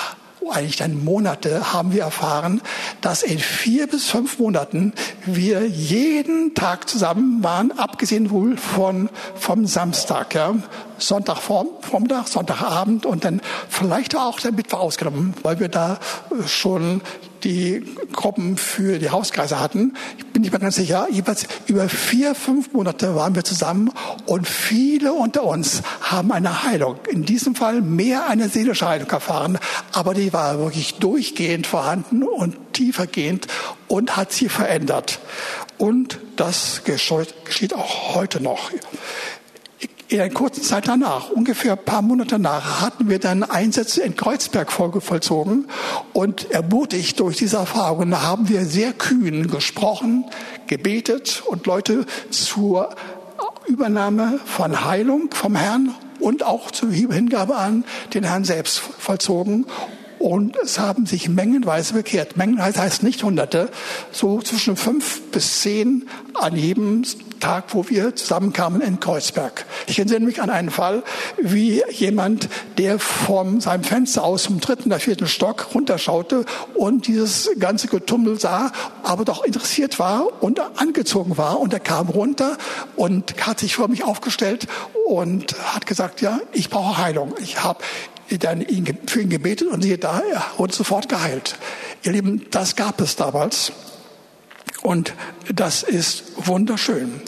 [0.51, 2.61] eigentlich dann Monate, haben wir erfahren,
[3.01, 4.93] dass in vier bis fünf Monaten
[5.25, 10.55] wir jeden Tag zusammen waren, abgesehen wohl von, vom Samstag, ja.
[10.99, 15.99] Sonntagvormittag, Sonntagabend und dann vielleicht auch der Mittwoch ausgenommen, weil wir da
[16.47, 17.01] schon
[17.45, 19.95] die Gruppen für die Hauskreise hatten.
[20.19, 21.07] Ich bin nicht mehr ganz sicher.
[21.11, 23.91] Jeweils über vier, fünf Monate waren wir zusammen
[24.27, 26.97] und viele unter uns haben eine Heilung.
[27.11, 29.59] In diesem Fall mehr eine seelische Heilung erfahren,
[29.93, 33.47] aber die war wirklich durchgehend vorhanden und tiefergehend
[33.89, 35.21] und hat sie verändert.
[35.79, 38.71] Und das geschieht auch heute noch
[40.13, 44.15] in einer kurzen Zeit danach, ungefähr ein paar Monate danach, hatten wir dann Einsätze in
[44.15, 45.69] Kreuzberg vollzogen.
[46.13, 50.27] Und ermutigt durch diese Erfahrungen haben wir sehr kühn gesprochen,
[50.67, 52.95] gebetet und Leute zur
[53.67, 59.67] Übernahme von Heilung vom Herrn und auch zur Hingabe an den Herrn selbst vollzogen
[60.23, 62.37] und es haben sich mengenweise bekehrt.
[62.37, 63.69] Mengenweise heißt nicht Hunderte,
[64.13, 67.03] so zwischen fünf bis zehn an jedem
[67.41, 69.67] Tag, wo wir zusammenkamen in Kreuzberg.
[69.89, 71.03] Ich erinnere mich an einen Fall,
[71.41, 77.51] wie jemand, der von seinem Fenster aus zum dritten oder vierten Stock runterschaute und dieses
[77.59, 78.71] ganze Getummel sah,
[79.03, 81.59] aber doch interessiert war und angezogen war.
[81.59, 82.59] Und er kam runter
[82.95, 84.69] und hat sich vor mich aufgestellt
[85.05, 87.35] und hat gesagt, ja, ich brauche Heilung.
[87.41, 87.83] Ich habe
[88.39, 88.65] dann
[89.07, 91.57] für ihn gebetet und siehe da, er wurde sofort geheilt.
[92.03, 93.73] Ihr Lieben, das gab es damals
[94.83, 95.15] und
[95.53, 97.21] das ist wunderschön.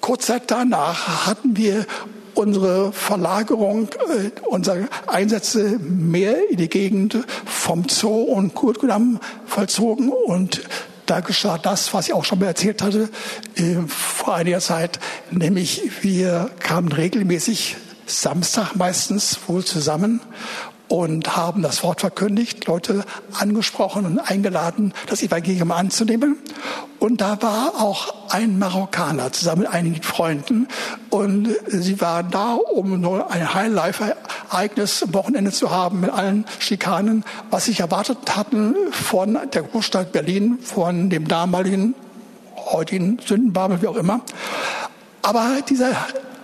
[0.00, 1.86] Kurz Zeit danach hatten wir
[2.34, 10.62] unsere Verlagerung, äh, unsere Einsätze mehr in die Gegend vom Zoo und Kurtgudam vollzogen und
[11.06, 13.08] da geschah das, was ich auch schon mal erzählt hatte
[13.56, 17.76] äh, vor einiger Zeit, nämlich wir kamen regelmäßig
[18.08, 20.20] Samstag meistens wohl zusammen
[20.88, 23.04] und haben das Wort verkündigt, Leute
[23.38, 26.36] angesprochen und eingeladen, das Evangelium anzunehmen.
[26.98, 30.66] Und da war auch ein Marokkaner zusammen mit einigen Freunden
[31.10, 37.24] und sie waren da, um nur ein Highlife-Ereignis am Wochenende zu haben mit allen Schikanen,
[37.50, 41.94] was sie erwartet hatten von der Großstadt Berlin, von dem damaligen,
[42.56, 44.22] heutigen Sündenbabel, wie auch immer.
[45.22, 45.90] Aber dieser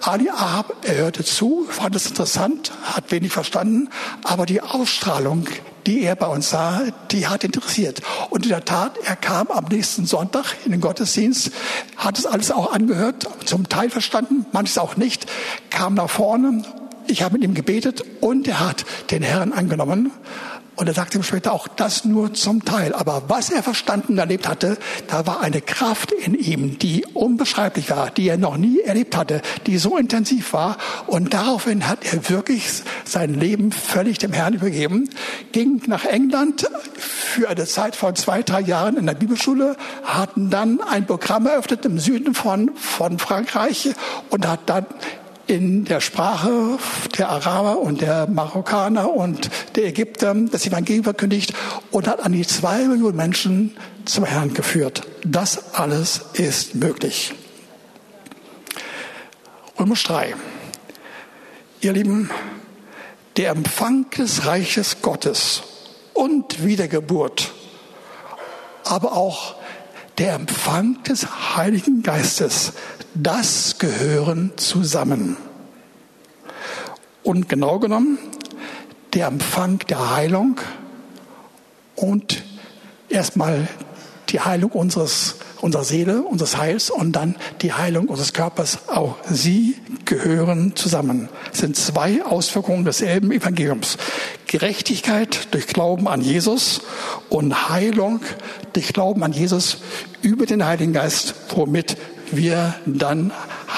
[0.07, 3.89] Ali Ahab, er hörte zu, fand es interessant, hat wenig verstanden,
[4.23, 5.47] aber die Ausstrahlung,
[5.87, 8.03] die er bei uns sah, die hat interessiert.
[8.29, 11.53] Und in der Tat, er kam am nächsten Sonntag in den Gottesdienst,
[11.97, 15.25] hat es alles auch angehört, zum Teil verstanden, manches auch nicht,
[15.71, 16.63] kam nach vorne,
[17.07, 20.11] ich habe mit ihm gebetet und er hat den Herrn angenommen
[20.77, 22.95] und er sagte ihm später auch das nur zum Teil.
[22.95, 28.11] Aber was er verstanden erlebt hatte, da war eine Kraft in ihm, die unbeschreiblich war,
[28.11, 30.77] die er noch nie erlebt hatte, die so intensiv war.
[31.07, 35.09] Und daraufhin hat er wirklich sein Leben völlig dem Herrn übergeben,
[35.53, 40.81] ging nach England für eine Zeit von zwei, drei Jahren in der Bibelschule, hatten dann
[40.81, 43.91] ein Programm eröffnet im Süden von, von Frankreich
[44.31, 44.87] und hat dann
[45.47, 46.79] in der Sprache
[47.19, 51.53] der Araber und der Marokkaner und der Ägypter das Evangelium verkündigt
[51.91, 55.03] und hat an die zwei Millionen Menschen zum Herrn geführt.
[55.25, 57.35] Das alles ist möglich.
[59.79, 60.35] Römer 3.
[61.81, 62.31] Ihr Lieben,
[63.37, 65.63] der Empfang des Reiches Gottes
[66.15, 67.53] und Wiedergeburt,
[68.85, 69.57] aber auch
[70.19, 72.73] der Empfang des Heiligen Geistes,
[73.15, 75.37] das gehören zusammen.
[77.23, 78.19] Und genau genommen,
[79.15, 80.61] der Empfang der Heilung
[81.97, 82.43] und
[83.09, 83.69] erstmal
[84.29, 88.89] die Heilung unseres, unserer Seele, unseres Heils und dann die Heilung unseres Körpers.
[88.89, 91.29] Auch sie gehören zusammen.
[91.53, 93.97] Es sind zwei Auswirkungen desselben Evangeliums.
[94.49, 96.83] Gerechtigkeit durch Glauben an Jesus
[97.31, 98.21] und Heilung
[98.73, 99.79] durch Glauben an Jesus
[100.21, 101.97] über den Heiligen Geist, womit
[102.37, 103.33] wir dann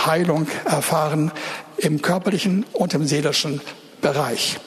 [0.07, 1.33] Heilung erfahren
[1.79, 3.61] im körperlichen und im seelischen
[4.01, 4.59] Bereich.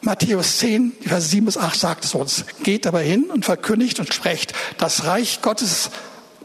[0.00, 2.44] Matthäus 10, Vers 7 bis 8 sagt es uns.
[2.62, 5.90] Geht aber hin und verkündigt und sprecht, das Reich Gottes,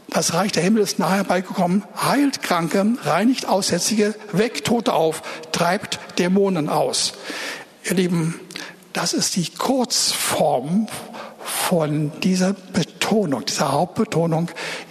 [0.08, 5.98] das Reich der Himmel ist nahe herbeigekommen, heilt Kranke, reinigt Aussätzige, weckt Tote auf, treibt
[6.18, 7.12] Dämonen aus.
[7.84, 8.40] Ihr Lieben,
[8.94, 10.88] das ist die Kurzform
[11.44, 14.50] von dieser Betonung, dieser Hauptbetonung,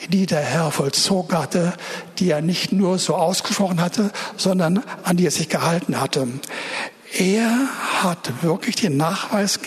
[0.09, 1.73] die der Herr vollzogen hatte,
[2.17, 6.27] die er nicht nur so ausgesprochen hatte, sondern an die er sich gehalten hatte.
[7.17, 7.67] Er
[8.03, 9.59] hat wirklich den Nachweis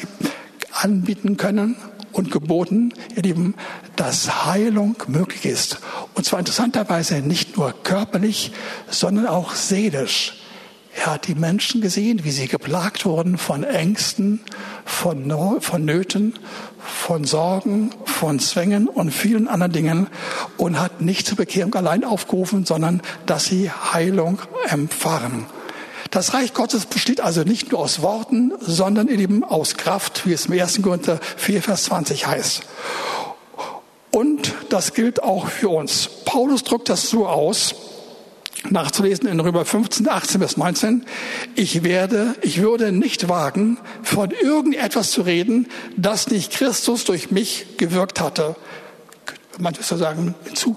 [0.73, 1.77] anbieten können
[2.13, 3.55] und geboten, ihr Lieben,
[3.97, 5.79] dass Heilung möglich ist.
[6.15, 8.53] Und zwar interessanterweise nicht nur körperlich,
[8.89, 10.42] sondern auch seelisch.
[10.95, 14.41] Er hat die Menschen gesehen, wie sie geplagt wurden von Ängsten,
[14.85, 16.39] von, von Nöten,
[16.79, 20.07] von Sorgen, von Zwängen und vielen anderen Dingen
[20.59, 25.47] und hat nicht zur Bekehrung allein aufgerufen, sondern dass sie Heilung empfangen.
[26.11, 30.47] Das Reich Gottes besteht also nicht nur aus Worten, sondern eben aus Kraft, wie es
[30.47, 30.83] im 1.
[30.83, 32.63] Korinther 4, Vers 20 heißt.
[34.11, 36.11] Und das gilt auch für uns.
[36.27, 37.75] Paulus drückt das so aus,
[38.71, 41.05] nachzulesen in Römer 15, 18 bis 19.
[41.55, 47.67] Ich werde, ich würde nicht wagen, von irgendetwas zu reden, das nicht Christus durch mich
[47.77, 48.57] gewirkt hatte.
[49.59, 50.77] Man müsste sagen, zu,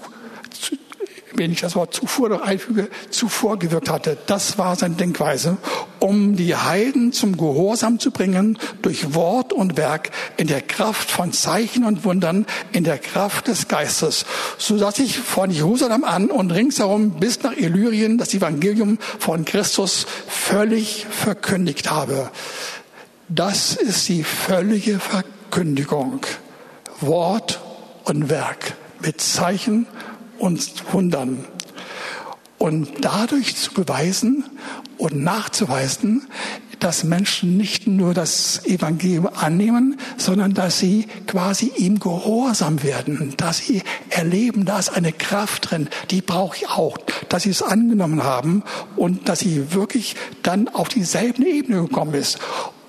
[1.36, 4.16] wenn ich das Wort zuvor noch einfüge, zuvor gewirkt hatte.
[4.26, 5.56] Das war seine Denkweise,
[5.98, 11.32] um die Heiden zum Gehorsam zu bringen durch Wort und Werk in der Kraft von
[11.32, 14.26] Zeichen und Wundern, in der Kraft des Geistes,
[14.58, 20.06] so dass ich von Jerusalem an und ringsherum bis nach Illyrien das Evangelium von Christus
[20.26, 22.30] völlig verkündigt habe.
[23.28, 26.20] Das ist die völlige Verkündigung.
[27.00, 27.60] Wort
[28.04, 29.86] und Werk mit Zeichen
[30.38, 31.44] und Wundern.
[32.58, 34.44] Und dadurch zu beweisen
[34.98, 36.26] und nachzuweisen,
[36.78, 43.58] dass Menschen nicht nur das Evangelium annehmen, sondern dass sie quasi ihm gehorsam werden, dass
[43.58, 48.24] sie erleben, da ist eine Kraft drin, die brauche ich auch, dass sie es angenommen
[48.24, 48.62] haben
[48.96, 52.38] und dass sie wirklich dann auf dieselbe Ebene gekommen ist.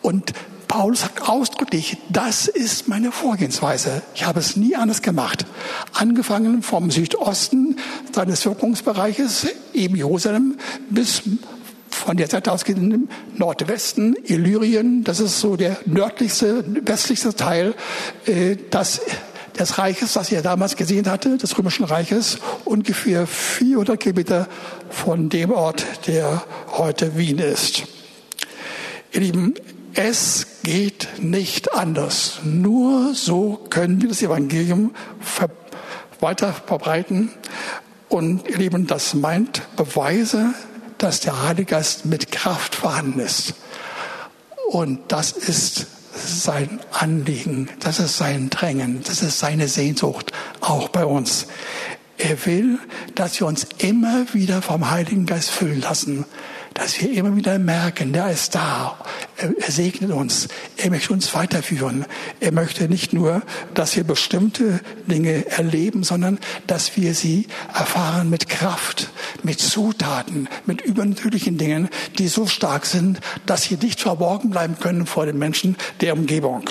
[0.02, 0.34] Und
[0.68, 4.02] Paulus sagt ausdrücklich, das ist meine Vorgehensweise.
[4.16, 5.46] Ich habe es nie anders gemacht.
[5.94, 7.78] Angefangen vom Südosten
[8.12, 10.58] seines Wirkungsbereiches, eben Jerusalem,
[10.90, 11.24] bis
[11.90, 17.74] von der Seite aus im Nordwesten, Illyrien, das ist so der nördlichste, westlichste Teil
[18.26, 19.02] äh, das,
[19.58, 24.48] des Reiches, das er damals gesehen hatte, des Römischen Reiches, ungefähr 400 Kilometer
[24.90, 26.44] von dem Ort, der
[26.78, 27.84] heute Wien ist.
[29.14, 29.54] Ihr Lieben,
[29.98, 32.40] es geht nicht anders.
[32.44, 34.94] Nur so können wir das Evangelium
[36.20, 37.32] weiter verbreiten.
[38.08, 40.54] Und ihr Lieben, das meint Beweise,
[41.00, 43.56] dass der Heilige Geist mit Kraft vorhanden ist.
[44.70, 50.32] Und das ist sein Anliegen, das ist sein Drängen, das ist seine Sehnsucht,
[50.62, 51.48] auch bei uns.
[52.20, 52.78] Er will,
[53.16, 56.26] dass wir uns immer wieder vom Heiligen Geist füllen lassen
[56.74, 58.98] dass wir immer wieder merken, der ist da.
[59.38, 60.48] Er, segnet uns.
[60.78, 62.06] Er möchte uns weiterführen.
[62.40, 63.42] Er möchte nicht nur,
[63.74, 69.10] dass wir bestimmte Dinge erleben, sondern dass wir sie erfahren mit Kraft,
[69.44, 75.06] mit Zutaten, mit übernatürlichen Dingen, die so stark sind, dass sie nicht verborgen bleiben können
[75.06, 76.70] vor den Menschen der Umgebung.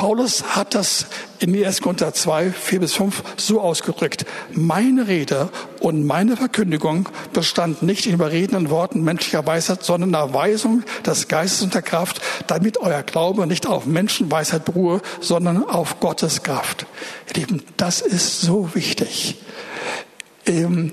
[0.00, 1.04] Paulus hat das
[1.40, 1.82] in 1.
[1.82, 4.24] Korinther 2, 4 bis 5 so ausgedrückt.
[4.50, 10.32] Meine Rede und meine Verkündigung bestand nicht in überredenden Worten menschlicher Weisheit, sondern in der
[10.32, 16.00] Weisung des Geistes und der Kraft, damit euer Glaube nicht auf Menschenweisheit beruhe, sondern auf
[16.00, 16.86] Gottes Kraft.
[17.36, 19.36] Lieben, das ist so wichtig.
[20.46, 20.92] Ähm,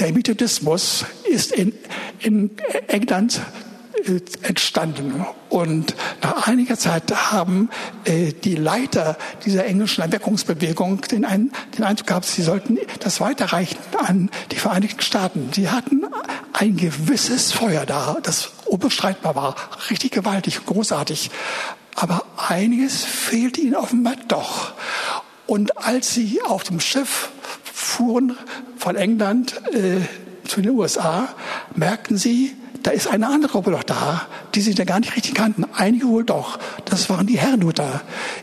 [0.00, 1.72] der Methodismus ist in,
[2.18, 2.50] in
[2.88, 3.42] England
[4.42, 5.24] entstanden.
[5.48, 7.70] Und nach einiger Zeit haben
[8.04, 13.78] äh, die Leiter dieser englischen Erweckungsbewegung den, ein, den Eindruck gehabt, sie sollten das weiterreichen
[14.04, 15.50] an die Vereinigten Staaten.
[15.54, 16.06] Sie hatten
[16.52, 19.56] ein gewisses Feuer da, das unbestreitbar war,
[19.90, 21.30] richtig gewaltig, großartig.
[21.96, 24.72] Aber einiges fehlte ihnen offenbar doch.
[25.46, 27.30] Und als sie auf dem Schiff
[27.64, 28.36] fuhren
[28.76, 30.00] von England äh,
[30.50, 31.28] zu den USA,
[31.74, 35.34] merkten sie, da ist eine andere Gruppe doch da, die sie da gar nicht richtig
[35.34, 35.66] kannten.
[35.74, 36.58] Einige wohl doch.
[36.86, 38.00] Das waren die Herrnhuter.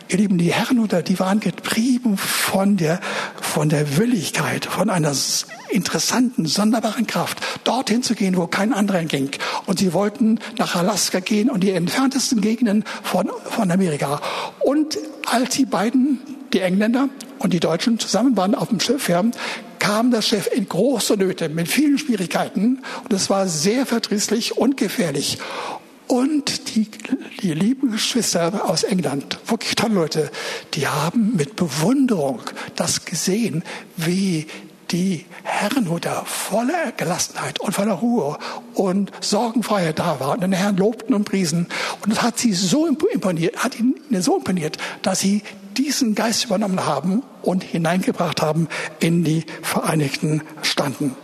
[0.09, 2.99] Ihr Lieben, die Herrnhuter, die waren getrieben von der,
[3.41, 5.13] von der Willigkeit, von einer
[5.69, 9.31] interessanten, sonderbaren Kraft, dorthin zu gehen, wo kein anderer ging.
[9.65, 14.21] Und sie wollten nach Alaska gehen und die entferntesten Gegenden von, von Amerika.
[14.59, 16.19] Und als die beiden,
[16.53, 19.23] die Engländer und die Deutschen zusammen waren auf dem Schiff, ja,
[19.87, 24.75] kam der Chef in große Nöte mit vielen Schwierigkeiten und es war sehr verdrießlich und
[24.75, 25.37] gefährlich.
[26.07, 26.89] Und die,
[27.41, 30.29] die lieben Geschwister aus England, wirklich tolle Leute,
[30.73, 32.41] die haben mit Bewunderung
[32.75, 33.63] das gesehen,
[33.95, 34.47] wie
[34.91, 38.37] die Herrenhuter voller Gelassenheit und voller Ruhe
[38.73, 41.67] und Sorgenfreiheit da war und den Herrn lobten und priesen.
[42.01, 45.43] Und das hat sie so imponiert, hat ihnen so imponiert, dass sie
[45.77, 48.67] diesen Geist übernommen haben und hineingebracht haben
[48.99, 51.15] in die Vereinigten Staaten.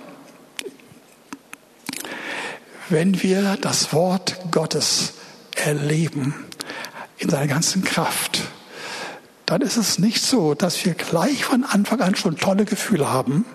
[2.89, 5.13] Wenn wir das Wort Gottes
[5.55, 6.35] erleben
[7.17, 8.32] in seiner ganzen Kraft,
[9.53, 13.45] dann ist es nicht so, dass wir gleich von Anfang an schon tolle Gefühle haben.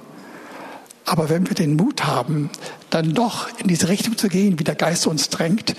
[1.05, 2.51] Aber wenn wir den Mut haben,
[2.89, 5.75] dann doch in diese Richtung zu gehen, wie der Geist uns drängt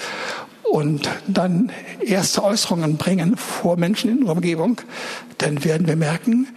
[0.70, 4.82] und dann erste Äußerungen bringen vor Menschen in unserer Umgebung,
[5.38, 6.50] dann werden wir merken,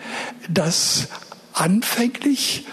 [0.48, 1.07] dass
[1.53, 2.66] anfänglich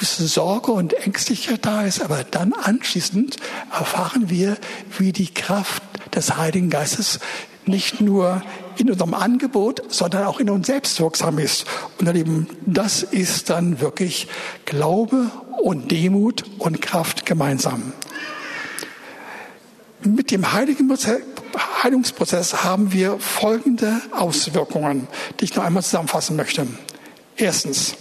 [0.00, 3.36] Sorge und Ängstlichkeit da ist, aber dann anschließend
[3.70, 4.56] erfahren wir,
[4.98, 7.20] wie die Kraft des Heiligen Geistes
[7.66, 8.42] nicht nur
[8.76, 11.66] in unserem Angebot, sondern auch in uns selbst wirksam ist.
[11.98, 14.28] Und erleben, das ist dann wirklich
[14.64, 15.30] Glaube
[15.62, 17.92] und Demut und Kraft gemeinsam.
[20.04, 20.90] Mit dem heiligen
[21.82, 25.06] Heilungsprozess haben wir folgende Auswirkungen,
[25.38, 26.66] die ich noch einmal zusammenfassen möchte.
[27.36, 27.94] Erstens,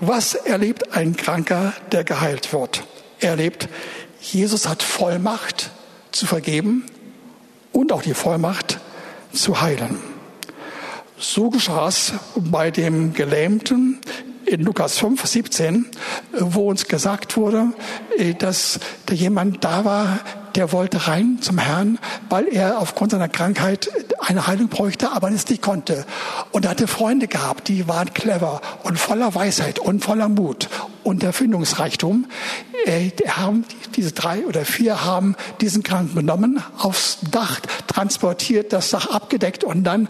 [0.00, 2.84] was erlebt ein Kranker, der geheilt wird?
[3.20, 3.68] Er erlebt,
[4.20, 5.70] Jesus hat Vollmacht
[6.12, 6.84] zu vergeben
[7.72, 8.78] und auch die Vollmacht
[9.34, 9.98] zu heilen.
[11.18, 14.00] So geschah es bei dem Gelähmten
[14.46, 15.86] in Lukas 5, 17,
[16.38, 17.72] wo uns gesagt wurde,
[18.38, 20.18] dass da jemand da war,
[20.54, 23.90] der wollte rein zum Herrn, weil er aufgrund seiner Krankheit
[24.20, 26.06] eine Heilung bräuchte, aber es nicht konnte.
[26.52, 30.68] Und er hatte Freunde gehabt, die waren clever und voller Weisheit und voller Mut
[31.02, 32.26] und Erfindungsreichtum.
[32.86, 33.64] Äh, haben,
[33.96, 39.84] diese drei oder vier haben diesen Kranken genommen, aufs Dach transportiert, das Dach abgedeckt und
[39.84, 40.08] dann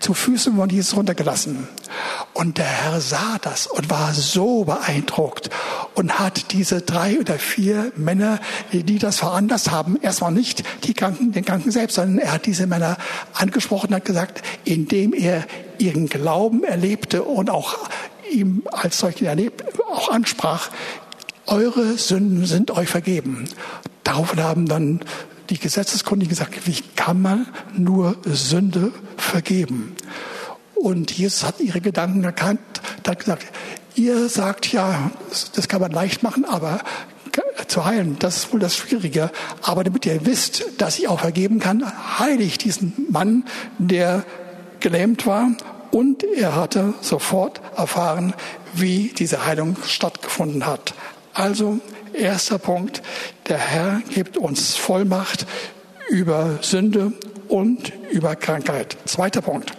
[0.00, 1.68] zu Füßen von Jesus runtergelassen.
[2.32, 5.50] Und der Herr sah das und war so beeindruckt
[5.94, 8.38] und hat diese drei oder vier Männer,
[8.72, 12.66] die das veranlasst haben, erstmal nicht die Kranken, den Kranken selbst, sondern er hat diese
[12.66, 12.96] Männer
[13.34, 15.44] angesprochen hat gesagt, indem er
[15.78, 17.76] ihren Glauben erlebte und auch
[18.30, 20.70] ihm als solchen erlebt, auch ansprach,
[21.46, 23.48] eure Sünden sind euch vergeben.
[24.04, 25.00] Daraufhin haben dann
[25.50, 27.46] die Gesetzeskundigen gesagt, wie kann man
[27.76, 29.96] nur Sünde vergeben?
[30.80, 32.60] Und Jesus hat ihre Gedanken erkannt,
[33.06, 33.46] hat gesagt,
[33.94, 35.10] ihr sagt ja,
[35.54, 36.80] das kann man leicht machen, aber
[37.66, 39.30] zu heilen, das ist wohl das Schwierige.
[39.62, 41.84] Aber damit ihr wisst, dass ich auch vergeben kann,
[42.18, 43.44] heile ich diesen Mann,
[43.78, 44.24] der
[44.80, 45.48] gelähmt war.
[45.90, 48.34] Und er hatte sofort erfahren,
[48.74, 50.94] wie diese Heilung stattgefunden hat.
[51.34, 51.80] Also
[52.12, 53.02] Erster Punkt,
[53.48, 55.46] der Herr gibt uns Vollmacht
[56.08, 57.12] über Sünde
[57.48, 58.96] und über Krankheit.
[59.06, 59.72] Zweiter Punkt.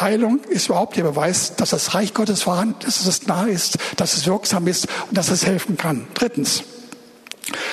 [0.00, 3.78] Heilung ist überhaupt der Beweis, dass das Reich Gottes vorhanden ist, dass es nah ist,
[3.96, 6.06] dass es wirksam ist und dass es helfen kann.
[6.14, 6.62] Drittens.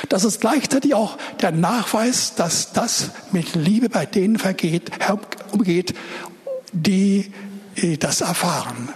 [0.10, 4.92] Das ist gleichzeitig auch der Nachweis, dass das mit Liebe bei denen vergeht,
[5.52, 5.94] umgeht,
[6.74, 7.32] die
[8.00, 8.90] das erfahren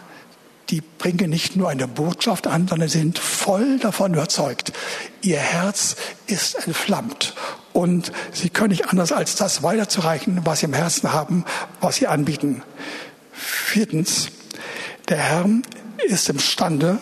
[0.70, 4.74] die bringen nicht nur eine Botschaft an, sondern sind voll davon überzeugt.
[5.22, 5.96] Ihr Herz
[6.28, 7.36] ist entflammt
[7.74, 11.46] und sie können nicht anders als das weiterzureichen, was sie im Herzen haben,
[11.82, 12.64] was sie anbieten.
[13.32, 14.30] Viertens,
[15.10, 15.46] der Herr
[16.08, 16.98] ist imstande,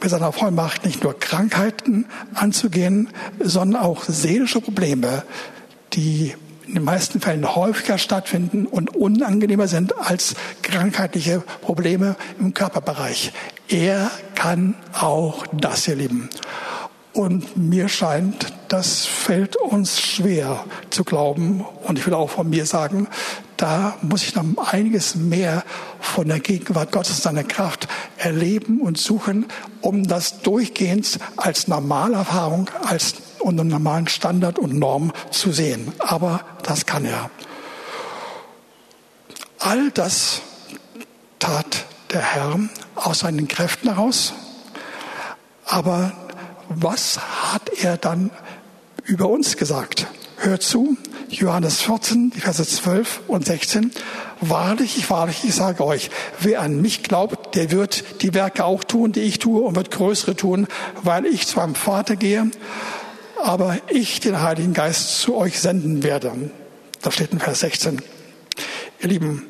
[0.00, 3.08] mit seiner Vollmacht nicht nur Krankheiten anzugehen,
[3.40, 5.24] sondern auch seelische Probleme,
[5.92, 6.34] die
[6.68, 13.32] in den meisten Fällen häufiger stattfinden und unangenehmer sind als krankheitliche Probleme im Körperbereich.
[13.68, 16.28] Er kann auch das, ihr Lieben.
[17.14, 21.64] Und mir scheint, das fällt uns schwer zu glauben.
[21.84, 23.08] Und ich will auch von mir sagen,
[23.56, 25.64] da muss ich noch einiges mehr
[26.00, 27.88] von der Gegenwart Gottes, seiner Kraft
[28.18, 29.46] erleben und suchen,
[29.80, 35.92] um das durchgehend als Normalerfahrung, als unter normalen Standard und Norm zu sehen.
[35.98, 37.30] Aber das kann er.
[39.58, 40.40] All das
[41.38, 42.58] tat der Herr
[42.94, 44.32] aus seinen Kräften heraus.
[45.64, 46.12] Aber
[46.68, 47.18] was
[47.52, 48.30] hat er dann
[49.04, 50.06] über uns gesagt?
[50.36, 50.96] Hört zu,
[51.28, 53.90] Johannes 14, die Verse 12 und 16.
[54.40, 56.10] Wahrlich, wahrlich, ich sage euch,
[56.40, 59.90] wer an mich glaubt, der wird die Werke auch tun, die ich tue und wird
[59.90, 60.68] größere tun,
[61.02, 62.50] weil ich zu meinem Vater gehe
[63.42, 66.50] aber ich den Heiligen Geist zu euch senden werde.
[67.02, 68.02] Das steht in Vers 16.
[69.00, 69.46] Ihr Lieben,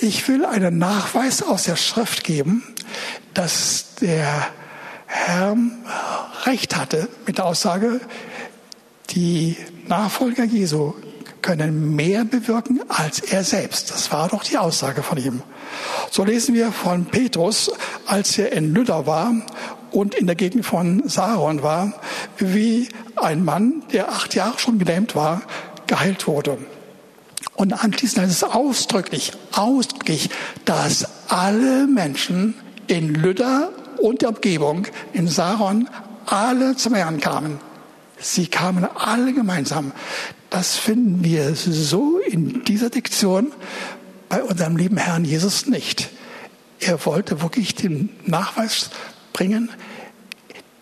[0.00, 2.62] ich will einen Nachweis aus der Schrift geben,
[3.34, 4.48] dass der
[5.06, 5.56] Herr
[6.44, 8.00] recht hatte mit der Aussage,
[9.10, 9.56] die
[9.88, 10.94] Nachfolger Jesu
[11.42, 13.90] können mehr bewirken als er selbst.
[13.90, 15.42] Das war doch die Aussage von ihm.
[16.10, 17.70] So lesen wir von Petrus,
[18.06, 19.32] als er in Lydda war
[19.90, 21.92] und in der Gegend von Saron war,
[22.38, 25.42] wie ein Mann, der acht Jahre schon gelähmt war,
[25.86, 26.58] geheilt wurde.
[27.54, 30.30] Und anschließend heißt es ausdrücklich, ausdrücklich,
[30.64, 32.54] dass alle Menschen
[32.86, 35.88] in Lydda und der Umgebung, in Saron,
[36.26, 37.58] alle zum Herrn kamen.
[38.20, 39.92] Sie kamen alle gemeinsam.
[40.50, 43.52] Das finden wir so in dieser Diktion
[44.28, 46.10] bei unserem lieben Herrn Jesus nicht.
[46.80, 48.90] Er wollte wirklich den Nachweis
[49.38, 49.70] bringen,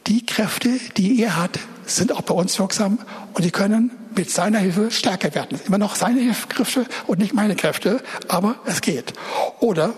[0.07, 2.99] die Kräfte, die er hat, sind auch bei uns wirksam
[3.35, 5.61] und die können mit seiner Hilfe stärker werden.
[5.67, 9.13] Immer noch seine Kräfte und nicht meine Kräfte, aber es geht.
[9.61, 9.93] Oder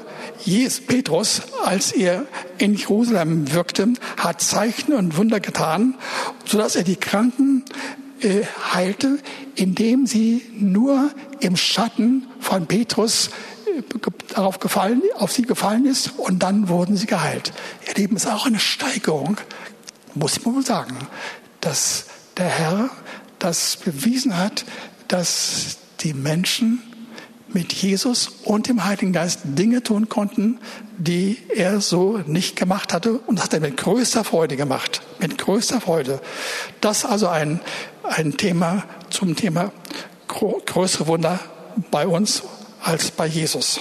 [0.44, 2.26] Jesus, Petrus, als er
[2.58, 5.94] in Jerusalem wirkte, hat Zeichen und Wunder getan,
[6.44, 7.64] sodass er die Kranken
[8.20, 8.42] äh,
[8.74, 9.18] heilte,
[9.54, 13.30] indem sie nur im Schatten von Petrus
[14.28, 17.52] darauf gefallen, auf sie gefallen ist und dann wurden sie geheilt.
[17.86, 19.38] Ihr Leben ist auch eine Steigerung,
[20.14, 20.96] muss man wohl sagen,
[21.60, 22.06] dass
[22.36, 22.90] der Herr
[23.38, 24.64] das bewiesen hat,
[25.08, 26.82] dass die Menschen
[27.52, 30.58] mit Jesus und dem Heiligen Geist Dinge tun konnten,
[30.98, 35.38] die er so nicht gemacht hatte und das hat er mit größter Freude gemacht, mit
[35.38, 36.20] größter Freude.
[36.80, 37.60] Das also ein,
[38.02, 39.72] ein Thema zum Thema
[40.28, 41.40] größere Wunder
[41.90, 42.42] bei uns
[42.88, 43.80] als bei Jesus.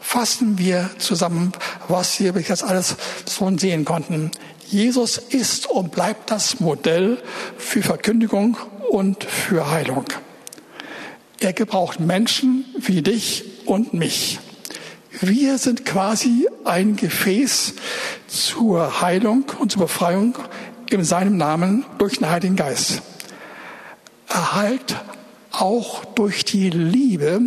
[0.00, 1.52] Fassen wir zusammen,
[1.86, 4.32] was wir jetzt alles so sehen konnten.
[4.68, 7.22] Jesus ist und bleibt das Modell
[7.56, 8.56] für Verkündigung
[8.90, 10.06] und für Heilung.
[11.38, 14.40] Er gebraucht Menschen wie dich und mich.
[15.20, 17.74] Wir sind quasi ein Gefäß
[18.26, 20.36] zur Heilung und zur Befreiung
[20.90, 23.02] in seinem Namen durch den Heiligen Geist.
[24.26, 24.96] Erhalt
[25.52, 27.40] auch durch die Liebe,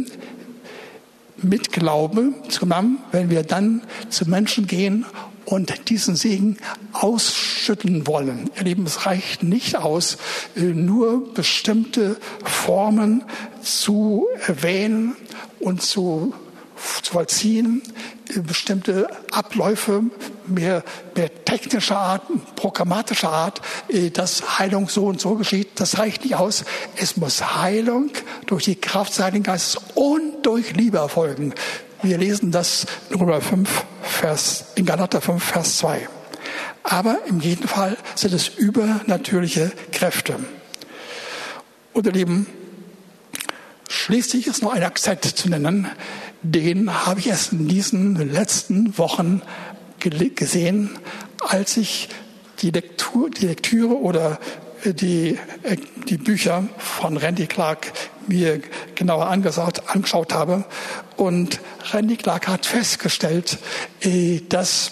[1.44, 5.06] mit Glaube zusammen, wenn wir dann zu Menschen gehen
[5.46, 6.58] und diesen Segen
[6.94, 8.50] ausschütten wollen.
[8.56, 10.18] Ihr Lieben, es reicht nicht aus,
[10.56, 13.24] äh, nur bestimmte Formen
[13.62, 15.16] zu erwähnen
[15.60, 16.34] und zu,
[17.02, 17.82] zu vollziehen,
[18.30, 20.04] äh, bestimmte Abläufe
[20.52, 20.84] mehr,
[21.16, 22.24] mehr technischer Art,
[22.56, 25.80] programmatischer Art, äh, dass Heilung so und so geschieht.
[25.80, 26.64] Das reicht nicht aus.
[26.96, 28.12] Es muss Heilung
[28.46, 31.54] durch die Kraft Heiligen Geistes und durch Liebe erfolgen.
[32.04, 36.08] Wir lesen das in Römer 5, Vers, in Galater 5, Vers 2.
[36.84, 40.38] Aber im jeden Fall sind es übernatürliche Kräfte.
[41.94, 42.48] Und ihr Lieben,
[43.88, 45.88] schließlich ist noch ein Akzent zu nennen,
[46.42, 49.42] den habe ich erst in diesen letzten Wochen
[50.10, 50.90] gesehen,
[51.40, 52.10] als ich
[52.62, 54.40] die, Lektur, die Lektüre oder
[54.86, 55.78] die, äh,
[56.08, 57.92] die Bücher von Randy Clark
[58.28, 58.62] mir
[58.96, 60.66] genauer angeschaut, angeschaut habe.
[61.18, 61.60] Und
[61.92, 63.58] Randy Clark hat festgestellt,
[64.02, 64.92] äh, dass,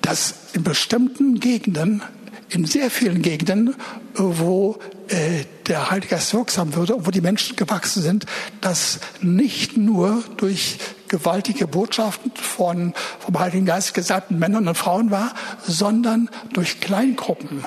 [0.00, 2.02] dass in bestimmten Gegenden,
[2.48, 3.74] in sehr vielen Gegenden,
[4.14, 4.78] wo
[5.08, 8.26] äh, der Heilige Geist wirksam würde, wo die Menschen gewachsen sind,
[8.60, 10.78] dass nicht nur durch
[11.12, 17.66] gewaltige Botschaften von, vom Heiligen Geist gesandten Männern und Frauen war, sondern durch Kleingruppen.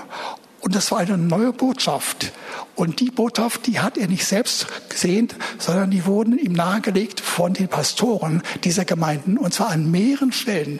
[0.62, 2.32] Und das war eine neue Botschaft.
[2.74, 5.28] Und die Botschaft, die hat er nicht selbst gesehen,
[5.60, 9.38] sondern die wurden ihm nahegelegt von den Pastoren dieser Gemeinden.
[9.38, 10.80] Und zwar an mehreren Stellen,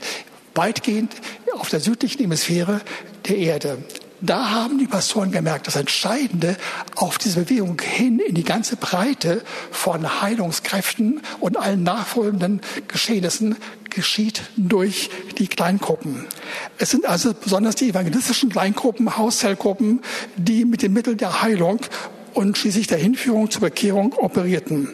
[0.56, 1.14] weitgehend
[1.54, 2.82] auf der südlichen Hemisphäre
[3.28, 3.78] der Erde.
[4.22, 6.56] Da haben die Pastoren gemerkt, das Entscheidende
[6.96, 9.42] auf diese Bewegung hin in die ganze Breite
[9.72, 13.58] von Heilungskräften und allen nachfolgenden Geschehnissen
[13.90, 16.26] geschieht durch die Kleingruppen.
[16.78, 20.02] Es sind also besonders die evangelistischen Kleingruppen, Hauszellgruppen,
[20.38, 21.80] die mit den Mitteln der Heilung
[22.36, 24.90] und schließlich der Hinführung zur Bekehrung operierten.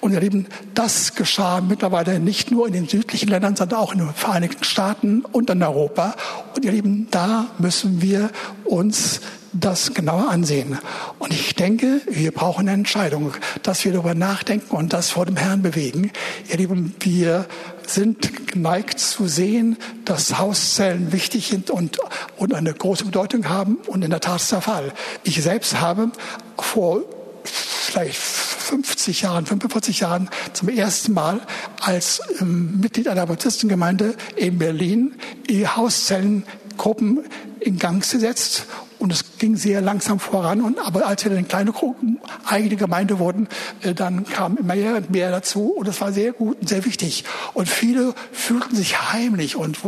[0.00, 3.98] Und ihr Lieben, das geschah mittlerweile nicht nur in den südlichen Ländern, sondern auch in
[3.98, 6.14] den Vereinigten Staaten und in Europa.
[6.54, 8.30] Und ihr Lieben, da müssen wir
[8.64, 9.20] uns
[9.52, 10.78] das genauer ansehen.
[11.18, 15.36] Und ich denke, wir brauchen eine Entscheidung, dass wir darüber nachdenken und das vor dem
[15.36, 16.12] Herrn bewegen.
[16.48, 17.46] Ihr Lieben, wir
[17.90, 21.98] sind geneigt zu sehen, dass Hauszellen wichtig sind und,
[22.36, 23.76] und eine große Bedeutung haben.
[23.86, 24.92] Und in der Tat ist der Fall.
[25.24, 26.10] Ich selbst habe
[26.58, 27.02] vor
[27.44, 31.40] vielleicht 50 Jahren, 45 Jahren zum ersten Mal
[31.80, 35.14] als ähm, Mitglied einer Baptistengemeinde in Berlin
[35.48, 37.24] Hauszellengruppen
[37.60, 38.66] in Gang gesetzt
[38.98, 40.60] und es ging sehr langsam voran.
[40.60, 43.48] Und, aber als wir dann kleine Gruppen, eigene Gemeinde wurden,
[43.82, 45.72] äh, dann kam immer mehr und mehr dazu.
[45.72, 47.24] Und das war sehr gut und sehr wichtig.
[47.54, 49.78] Und viele fühlten sich heimlich und,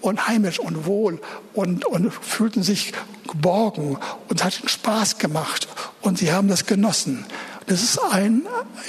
[0.00, 1.20] und heimisch und wohl
[1.52, 2.92] und, und fühlten sich
[3.28, 3.98] geborgen.
[4.28, 5.68] Und es hat Spaß gemacht.
[6.00, 7.26] Und sie haben das genossen.
[7.66, 8.42] Das ist ein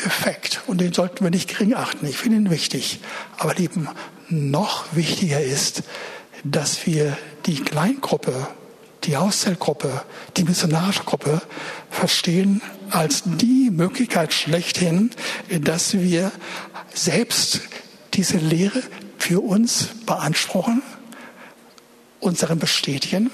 [0.05, 2.05] Effekt und den sollten wir nicht gering achten.
[2.07, 2.99] Ich finde ihn wichtig.
[3.37, 3.87] Aber lieben,
[4.29, 5.83] noch wichtiger ist,
[6.43, 8.47] dass wir die Kleingruppe
[9.05, 10.03] die Auszellgruppe,
[10.37, 11.41] die missionarische Gruppe
[11.89, 15.11] verstehen als die Möglichkeit schlechthin,
[15.61, 16.31] dass wir
[16.93, 17.61] selbst
[18.13, 18.81] diese Lehre
[19.17, 20.81] für uns beanspruchen,
[22.19, 23.31] unseren bestätigen,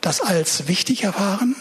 [0.00, 1.56] das als wichtig erfahren,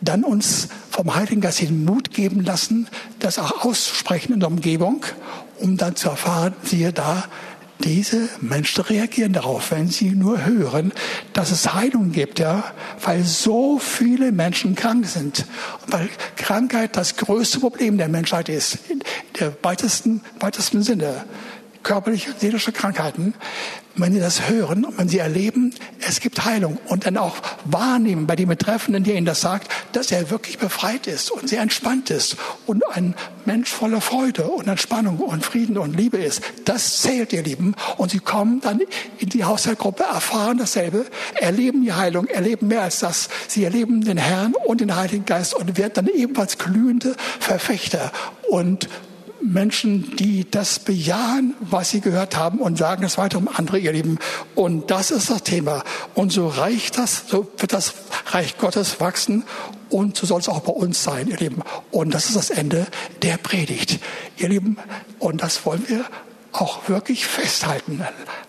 [0.00, 2.88] dann uns vom Heiligen Geist den Mut geben lassen,
[3.18, 5.04] das auch auszusprechen in der Umgebung,
[5.58, 7.24] um dann zu erfahren, siehe da,
[7.80, 10.92] diese Menschen reagieren darauf, wenn sie nur hören,
[11.32, 12.64] dass es Heilung gibt, ja,
[13.02, 15.44] weil so viele Menschen krank sind.
[15.84, 19.02] Und weil Krankheit das größte Problem der Menschheit ist, in
[19.38, 21.24] der weitesten, weitesten Sinne
[21.84, 23.34] körperliche und seelische Krankheiten,
[23.96, 28.26] wenn sie das hören und wenn sie erleben, es gibt Heilung und dann auch wahrnehmen
[28.26, 32.10] bei dem Betreffenden, der ihnen das sagt, dass er wirklich befreit ist und sehr entspannt
[32.10, 33.14] ist und ein
[33.44, 36.42] Mensch voller Freude und Entspannung und Frieden und Liebe ist.
[36.64, 37.74] Das zählt, ihr Lieben.
[37.96, 38.80] Und sie kommen dann
[39.18, 43.28] in die Haushaltgruppe, erfahren dasselbe, erleben die Heilung, erleben mehr als das.
[43.46, 48.10] Sie erleben den Herrn und den Heiligen Geist und werden dann ebenfalls glühende Verfechter
[48.48, 48.88] und
[49.44, 53.92] Menschen, die das bejahen, was sie gehört haben und sagen es weiter um andere, ihr
[53.92, 54.18] Lieben.
[54.54, 55.84] Und das ist das Thema.
[56.14, 57.94] Und so reicht das, so wird das
[58.26, 59.44] Reich Gottes wachsen
[59.90, 61.62] und so soll es auch bei uns sein, ihr Lieben.
[61.90, 62.86] Und das ist das Ende
[63.22, 64.00] der Predigt,
[64.38, 64.78] ihr Lieben.
[65.18, 66.04] Und das wollen wir
[66.54, 68.02] auch wirklich festhalten.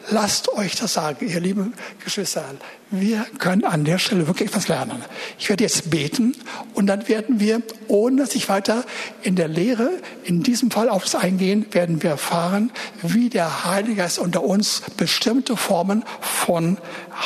[0.10, 2.46] Lasst euch das sagen, ihr lieben Geschwister.
[2.92, 5.04] Wir können an der Stelle wirklich etwas lernen.
[5.40, 6.36] Ich werde jetzt beten
[6.76, 8.86] und dann werden wir, ohne dass ich weiter
[9.24, 9.90] in der Lehre,
[10.24, 14.84] in diesem Fall auf das eingehen, werden wir erfahren, wie der Heilige Geist unter uns
[14.98, 16.78] bestimmte Formen von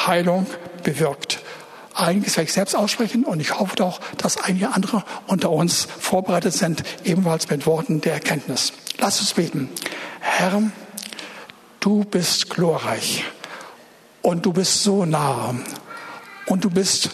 [0.07, 0.47] Heilung
[0.83, 1.41] bewirkt
[1.99, 6.53] einiges werde ich selbst aussprechen und ich hoffe doch, dass einige andere unter uns vorbereitet
[6.53, 8.71] sind, ebenfalls mit Worten der Erkenntnis.
[8.99, 9.69] Lass uns beten.
[10.19, 10.61] Herr,
[11.79, 13.23] du bist glorreich
[14.21, 15.55] und du bist so nah
[16.45, 17.11] und du bist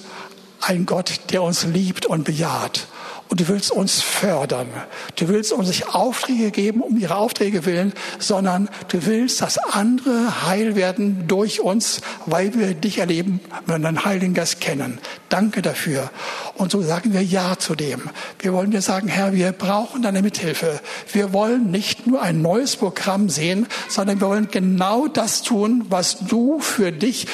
[0.61, 2.87] ein Gott, der uns liebt und bejaht.
[3.27, 4.67] Und du willst uns fördern.
[5.15, 10.45] Du willst uns nicht Aufträge geben um ihre Aufträge willen, sondern du willst, dass andere
[10.45, 14.99] heil werden durch uns, weil wir dich erleben, wenn wir den Heiligen Geist kennen.
[15.29, 16.11] Danke dafür.
[16.53, 18.09] Und so sagen wir Ja zu dem.
[18.39, 20.79] Wir wollen dir sagen, Herr, wir brauchen deine Mithilfe.
[21.11, 26.19] Wir wollen nicht nur ein neues Programm sehen, sondern wir wollen genau das tun, was
[26.27, 27.27] du für dich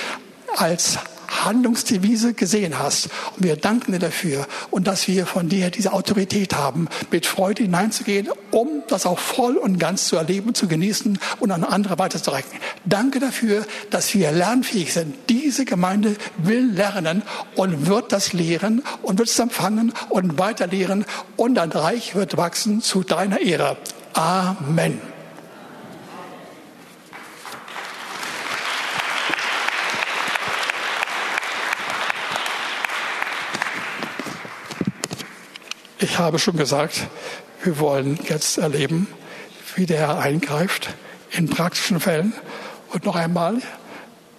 [0.55, 0.97] als
[1.31, 3.09] Handlungsdevise gesehen hast.
[3.35, 7.63] Und wir danken dir dafür und dass wir von dir diese Autorität haben, mit Freude
[7.63, 12.51] hineinzugehen, um das auch voll und ganz zu erleben, zu genießen und an andere weiterzureichen.
[12.85, 15.15] Danke dafür, dass wir lernfähig sind.
[15.29, 17.23] Diese Gemeinde will lernen
[17.55, 21.05] und wird das lehren und wird es empfangen und weiterlehren
[21.37, 23.77] und dein Reich wird wachsen zu deiner Ehre.
[24.13, 25.10] Amen.
[36.03, 37.05] Ich habe schon gesagt,
[37.63, 39.07] wir wollen jetzt erleben,
[39.75, 40.89] wie der Herr eingreift
[41.29, 42.33] in praktischen Fällen.
[42.89, 43.61] Und noch einmal,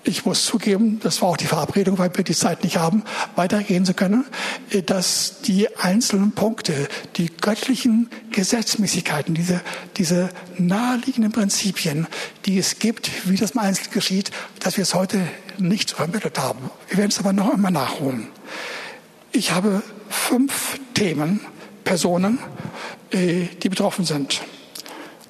[0.02, 3.04] ich muss zugeben, das war auch die Verabredung, weil wir die Zeit nicht haben,
[3.36, 4.24] weitergehen zu können,
[4.86, 9.60] dass die einzelnen Punkte, die göttlichen Gesetzmäßigkeiten, diese,
[9.98, 12.08] diese naheliegenden Prinzipien,
[12.44, 15.20] die es gibt, wie das im Einzelnen geschieht, dass wir es heute
[15.58, 16.72] nicht vermittelt haben.
[16.88, 18.26] Wir werden es aber noch einmal nachholen.
[19.30, 21.40] Ich habe fünf Themen,
[21.93, 22.38] Personen,
[23.11, 24.40] äh, die betroffen sind.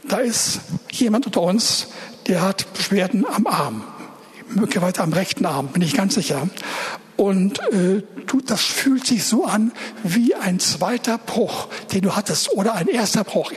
[0.04, 0.60] Da ist
[0.92, 1.88] jemand unter uns,
[2.28, 3.82] der hat Beschwerden am Arm,
[4.48, 6.48] möglicherweise am rechten Arm, bin ich ganz sicher.
[7.16, 9.72] Und äh, du, das fühlt sich so an
[10.04, 13.50] wie ein zweiter Bruch, den du hattest, oder ein erster Bruch.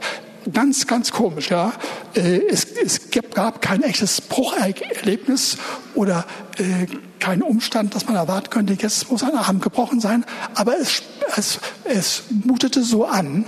[0.54, 1.74] Ganz, ganz komisch, ja.
[2.14, 5.58] Äh, es, es gab kein echtes Brucherlebnis
[5.96, 6.26] oder
[6.58, 6.86] äh,
[7.20, 10.24] kein Umstand, dass man erwarten könnte, jetzt muss ein Arm gebrochen sein.
[10.54, 11.02] Aber es,
[11.36, 13.46] es, es mutete so an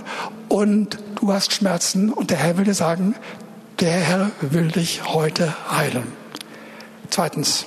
[0.48, 3.14] und du hast Schmerzen und der Herr will dir sagen,
[3.78, 6.12] der Herr will dich heute heilen.
[7.10, 7.66] Zweitens,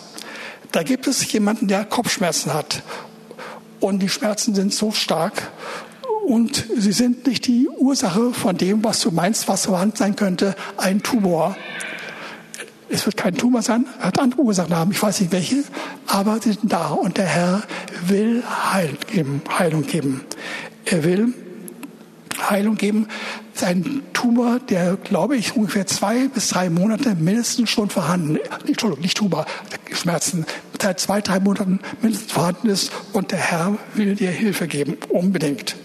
[0.73, 2.83] da gibt es jemanden, der Kopfschmerzen hat
[3.79, 5.49] und die Schmerzen sind so stark
[6.25, 10.55] und sie sind nicht die Ursache von dem, was du meinst, was vorhanden sein könnte,
[10.77, 11.55] ein Tumor.
[12.89, 15.63] Es wird kein Tumor sein, hat andere Ursachen haben, ich weiß nicht welche,
[16.07, 17.63] aber sie sind da und der Herr
[18.07, 18.43] will
[18.73, 20.21] Heil geben, Heilung geben.
[20.85, 21.33] Er will
[22.49, 23.07] Heilung geben.
[23.53, 29.17] Sein Tumor, der, glaube ich, ungefähr zwei bis drei Monate mindestens schon vorhanden, Entschuldigung, nicht
[29.17, 29.45] Tumor,
[29.91, 30.45] Schmerzen,
[30.81, 35.75] seit zwei, drei Monaten mindestens vorhanden ist und der Herr will dir Hilfe geben, unbedingt.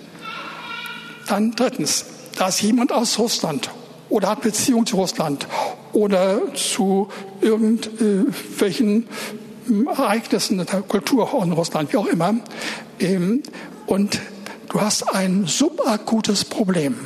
[1.27, 2.05] Dann drittens,
[2.37, 3.71] da ist jemand aus Russland
[4.09, 5.47] oder hat Beziehung zu Russland
[5.93, 7.09] oder zu
[7.41, 9.09] irgendwelchen
[9.67, 12.35] hm, Ereignissen der Kultur in Russland, wie auch immer.
[13.01, 13.43] Ähm,
[13.87, 14.21] und
[14.69, 16.97] du hast ein subakutes Problem.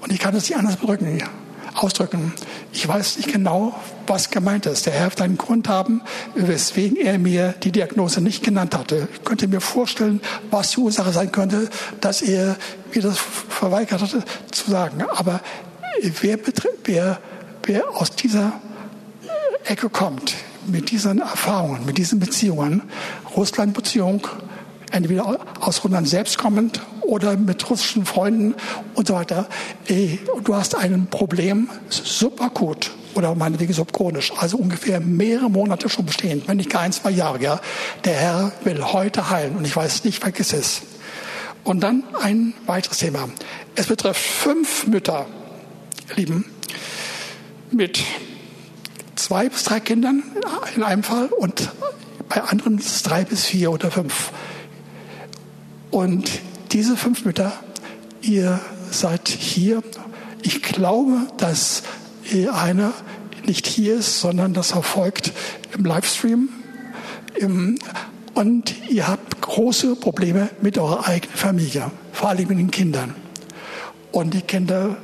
[0.00, 1.22] Und ich kann es nicht anders drücken
[1.74, 2.32] ausdrücken.
[2.72, 3.74] Ich weiß nicht genau,
[4.06, 4.86] was gemeint ist.
[4.86, 6.02] Der Herr wird einen Grund haben,
[6.34, 9.08] weswegen er mir die Diagnose nicht genannt hatte.
[9.14, 10.20] Ich könnte mir vorstellen,
[10.50, 11.68] was die Ursache sein könnte,
[12.00, 12.56] dass er
[12.94, 15.02] mir das verweigert hatte zu sagen.
[15.16, 15.40] Aber
[16.20, 16.38] wer,
[16.84, 17.18] wer,
[17.62, 18.52] wer aus dieser
[19.64, 20.34] Ecke kommt,
[20.66, 22.82] mit diesen Erfahrungen, mit diesen Beziehungen,
[23.36, 24.26] Russland-Beziehung,
[24.90, 26.80] entweder aus Russland selbst kommend
[27.12, 28.54] oder mit russischen Freunden
[28.94, 29.46] und so weiter.
[29.86, 36.48] Äh, du hast ein Problem subakut oder meinetwegen subchronisch, also ungefähr mehrere Monate schon bestehend,
[36.48, 37.42] wenn nicht gar ein, zwei Jahre.
[37.42, 37.60] Ja.
[38.06, 40.82] Der Herr will heute heilen und ich weiß nicht, welches es ist.
[41.64, 43.28] Und dann ein weiteres Thema.
[43.74, 45.26] Es betrifft fünf Mütter,
[46.16, 46.46] Lieben,
[47.70, 48.02] mit
[49.16, 50.22] zwei bis drei Kindern
[50.74, 51.70] in einem Fall und
[52.30, 54.32] bei anderen drei bis vier oder fünf.
[55.90, 56.40] Und
[56.72, 57.52] diese fünf Mütter,
[58.22, 58.58] ihr
[58.90, 59.82] seid hier.
[60.42, 61.82] Ich glaube, dass
[62.52, 62.92] einer
[63.44, 65.32] nicht hier ist, sondern das erfolgt
[65.76, 66.48] im Livestream.
[68.34, 73.14] Und ihr habt große Probleme mit eurer eigenen Familie, vor allem mit den Kindern.
[74.10, 74.96] Und die Kinder,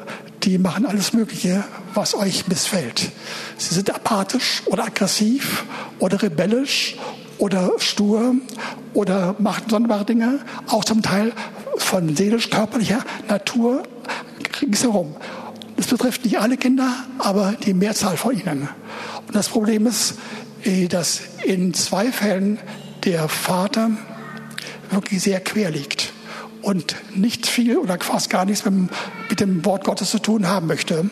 [0.44, 1.64] die machen alles Mögliche,
[1.94, 3.10] was euch missfällt.
[3.58, 5.64] Sie sind apathisch oder aggressiv
[5.98, 6.96] oder rebellisch
[7.38, 8.34] oder stur
[8.94, 11.32] oder machen sonderbare Dinge, auch zum Teil
[11.76, 13.82] von seelisch-körperlicher Natur
[14.60, 15.14] ringsherum.
[15.76, 18.68] Das betrifft nicht alle Kinder, aber die Mehrzahl von ihnen.
[19.26, 20.14] Und das Problem ist,
[20.64, 22.58] äh, dass in zwei Fällen
[23.04, 23.90] der Vater
[24.90, 26.12] wirklich sehr quer liegt
[26.68, 28.90] und nicht viel oder fast gar nichts mit,
[29.30, 31.08] mit dem Wort Gottes zu tun haben möchte.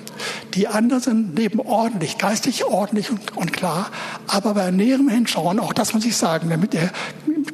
[0.52, 3.90] Die anderen leben ordentlich, geistig ordentlich und, und klar,
[4.26, 6.90] aber bei näherem Hinschauen, auch das muss ich sagen, damit ihr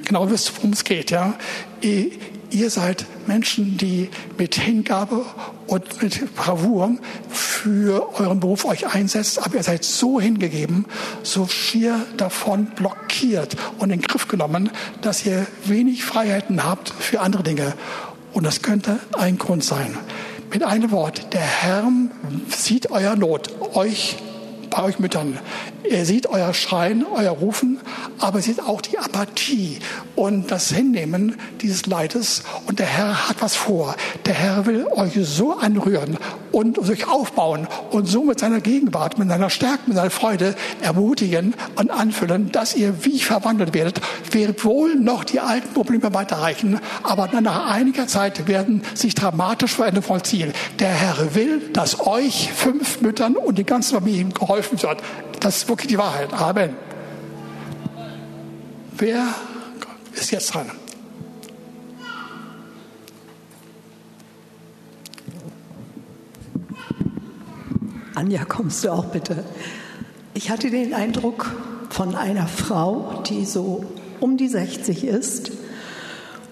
[0.05, 1.35] genau wisst, worum es geht, ja,
[2.53, 5.25] Ihr seid Menschen, die mit Hingabe
[5.69, 6.97] und mit Bravour
[7.31, 10.85] für euren Beruf euch einsetzt, aber ihr seid so hingegeben,
[11.23, 17.21] so schier davon blockiert und in den Griff genommen, dass ihr wenig Freiheiten habt für
[17.21, 17.73] andere Dinge.
[18.35, 19.97] Und das könnte ein Grund sein.
[20.53, 21.91] Mit einem Wort, der Herr
[22.51, 24.19] sieht euer Not, euch
[24.69, 25.39] bei euch Müttern.
[25.89, 27.81] Er sieht euer Schreien, euer Rufen,
[28.19, 29.79] aber er sieht auch die Apathie
[30.15, 32.45] und das Hinnehmen dieses Leides.
[32.67, 33.97] Und der Herr hat was vor.
[34.25, 36.19] Der Herr will euch so anrühren
[36.53, 41.55] und euch aufbauen und so mit seiner Gegenwart, mit seiner Stärke, mit seiner Freude ermutigen
[41.77, 44.01] und anfüllen, dass ihr wie verwandelt werdet.
[44.31, 50.07] Wird wohl noch die alten Probleme weiterreichen, aber nach einiger Zeit werden sich dramatisch Veränderungen
[50.07, 50.53] vollziehen.
[50.79, 55.03] Der Herr will, dass euch fünf Müttern und die ganzen Familien geholfen wird.
[55.43, 56.33] Das ist wirklich die Wahrheit.
[56.33, 56.77] Amen.
[58.97, 59.27] Wer
[60.15, 60.71] ist jetzt dran?
[68.15, 69.43] Anja, kommst du auch bitte?
[70.33, 71.51] Ich hatte den Eindruck
[71.91, 73.85] von einer Frau, die so
[74.21, 75.51] um die 60 ist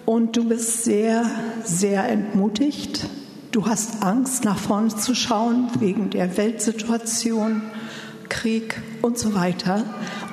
[0.05, 1.31] und du bist sehr,
[1.63, 3.07] sehr entmutigt.
[3.53, 7.63] Du hast Angst, nach vorne zu schauen wegen der Weltsituation
[8.31, 9.85] Krieg und so weiter.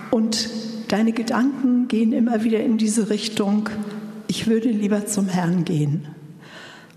[0.10, 0.50] Und
[0.88, 3.70] deine Gedanken gehen immer wieder in diese Richtung,
[4.28, 6.08] ich würde lieber zum Herrn gehen.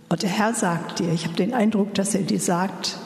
[0.08, 2.98] Und der Herr sagt dir, ich habe den Eindruck, dass er dir sagt,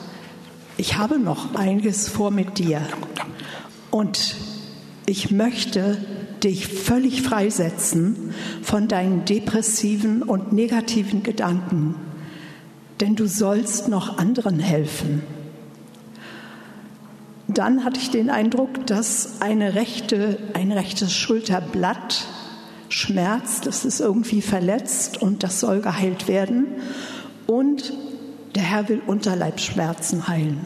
[0.77, 2.81] ich habe noch einiges vor mit dir.
[3.91, 4.35] Und
[5.05, 5.97] ich möchte
[6.43, 11.95] dich völlig freisetzen von deinen depressiven und negativen Gedanken.
[12.99, 15.21] Denn du sollst noch anderen helfen
[17.47, 22.25] dann hatte ich den Eindruck, dass eine rechte, ein rechtes Schulterblatt
[22.89, 26.67] schmerzt, das ist irgendwie verletzt und das soll geheilt werden.
[27.45, 27.93] Und
[28.55, 30.65] der Herr will Unterleibsschmerzen heilen.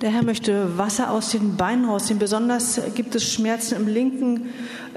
[0.00, 2.18] Der Herr möchte Wasser aus den Beinen rausziehen.
[2.18, 4.48] Besonders gibt es Schmerzen im linken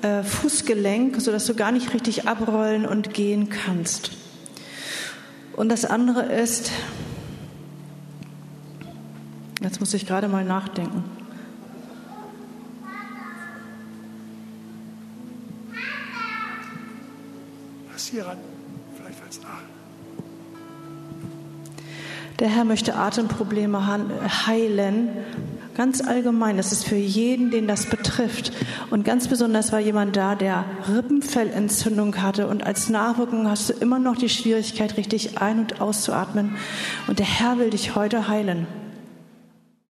[0.01, 4.11] äh, Fußgelenk, sodass du gar nicht richtig abrollen und gehen kannst.
[5.57, 6.71] Und das andere ist,
[9.59, 11.03] jetzt muss ich gerade mal nachdenken.
[17.91, 18.37] Was hier ran?
[18.95, 19.63] Vielleicht fällt es nach.
[22.37, 23.87] Der Herr möchte Atemprobleme
[24.45, 25.09] heilen
[25.77, 28.51] Ganz allgemein, das ist für jeden, den das betrifft.
[28.89, 33.99] Und ganz besonders war jemand da, der Rippenfellentzündung hatte und als Nachwirkung hast du immer
[33.99, 36.55] noch die Schwierigkeit, richtig ein- und auszuatmen.
[37.07, 38.65] Und der Herr will dich heute heilen.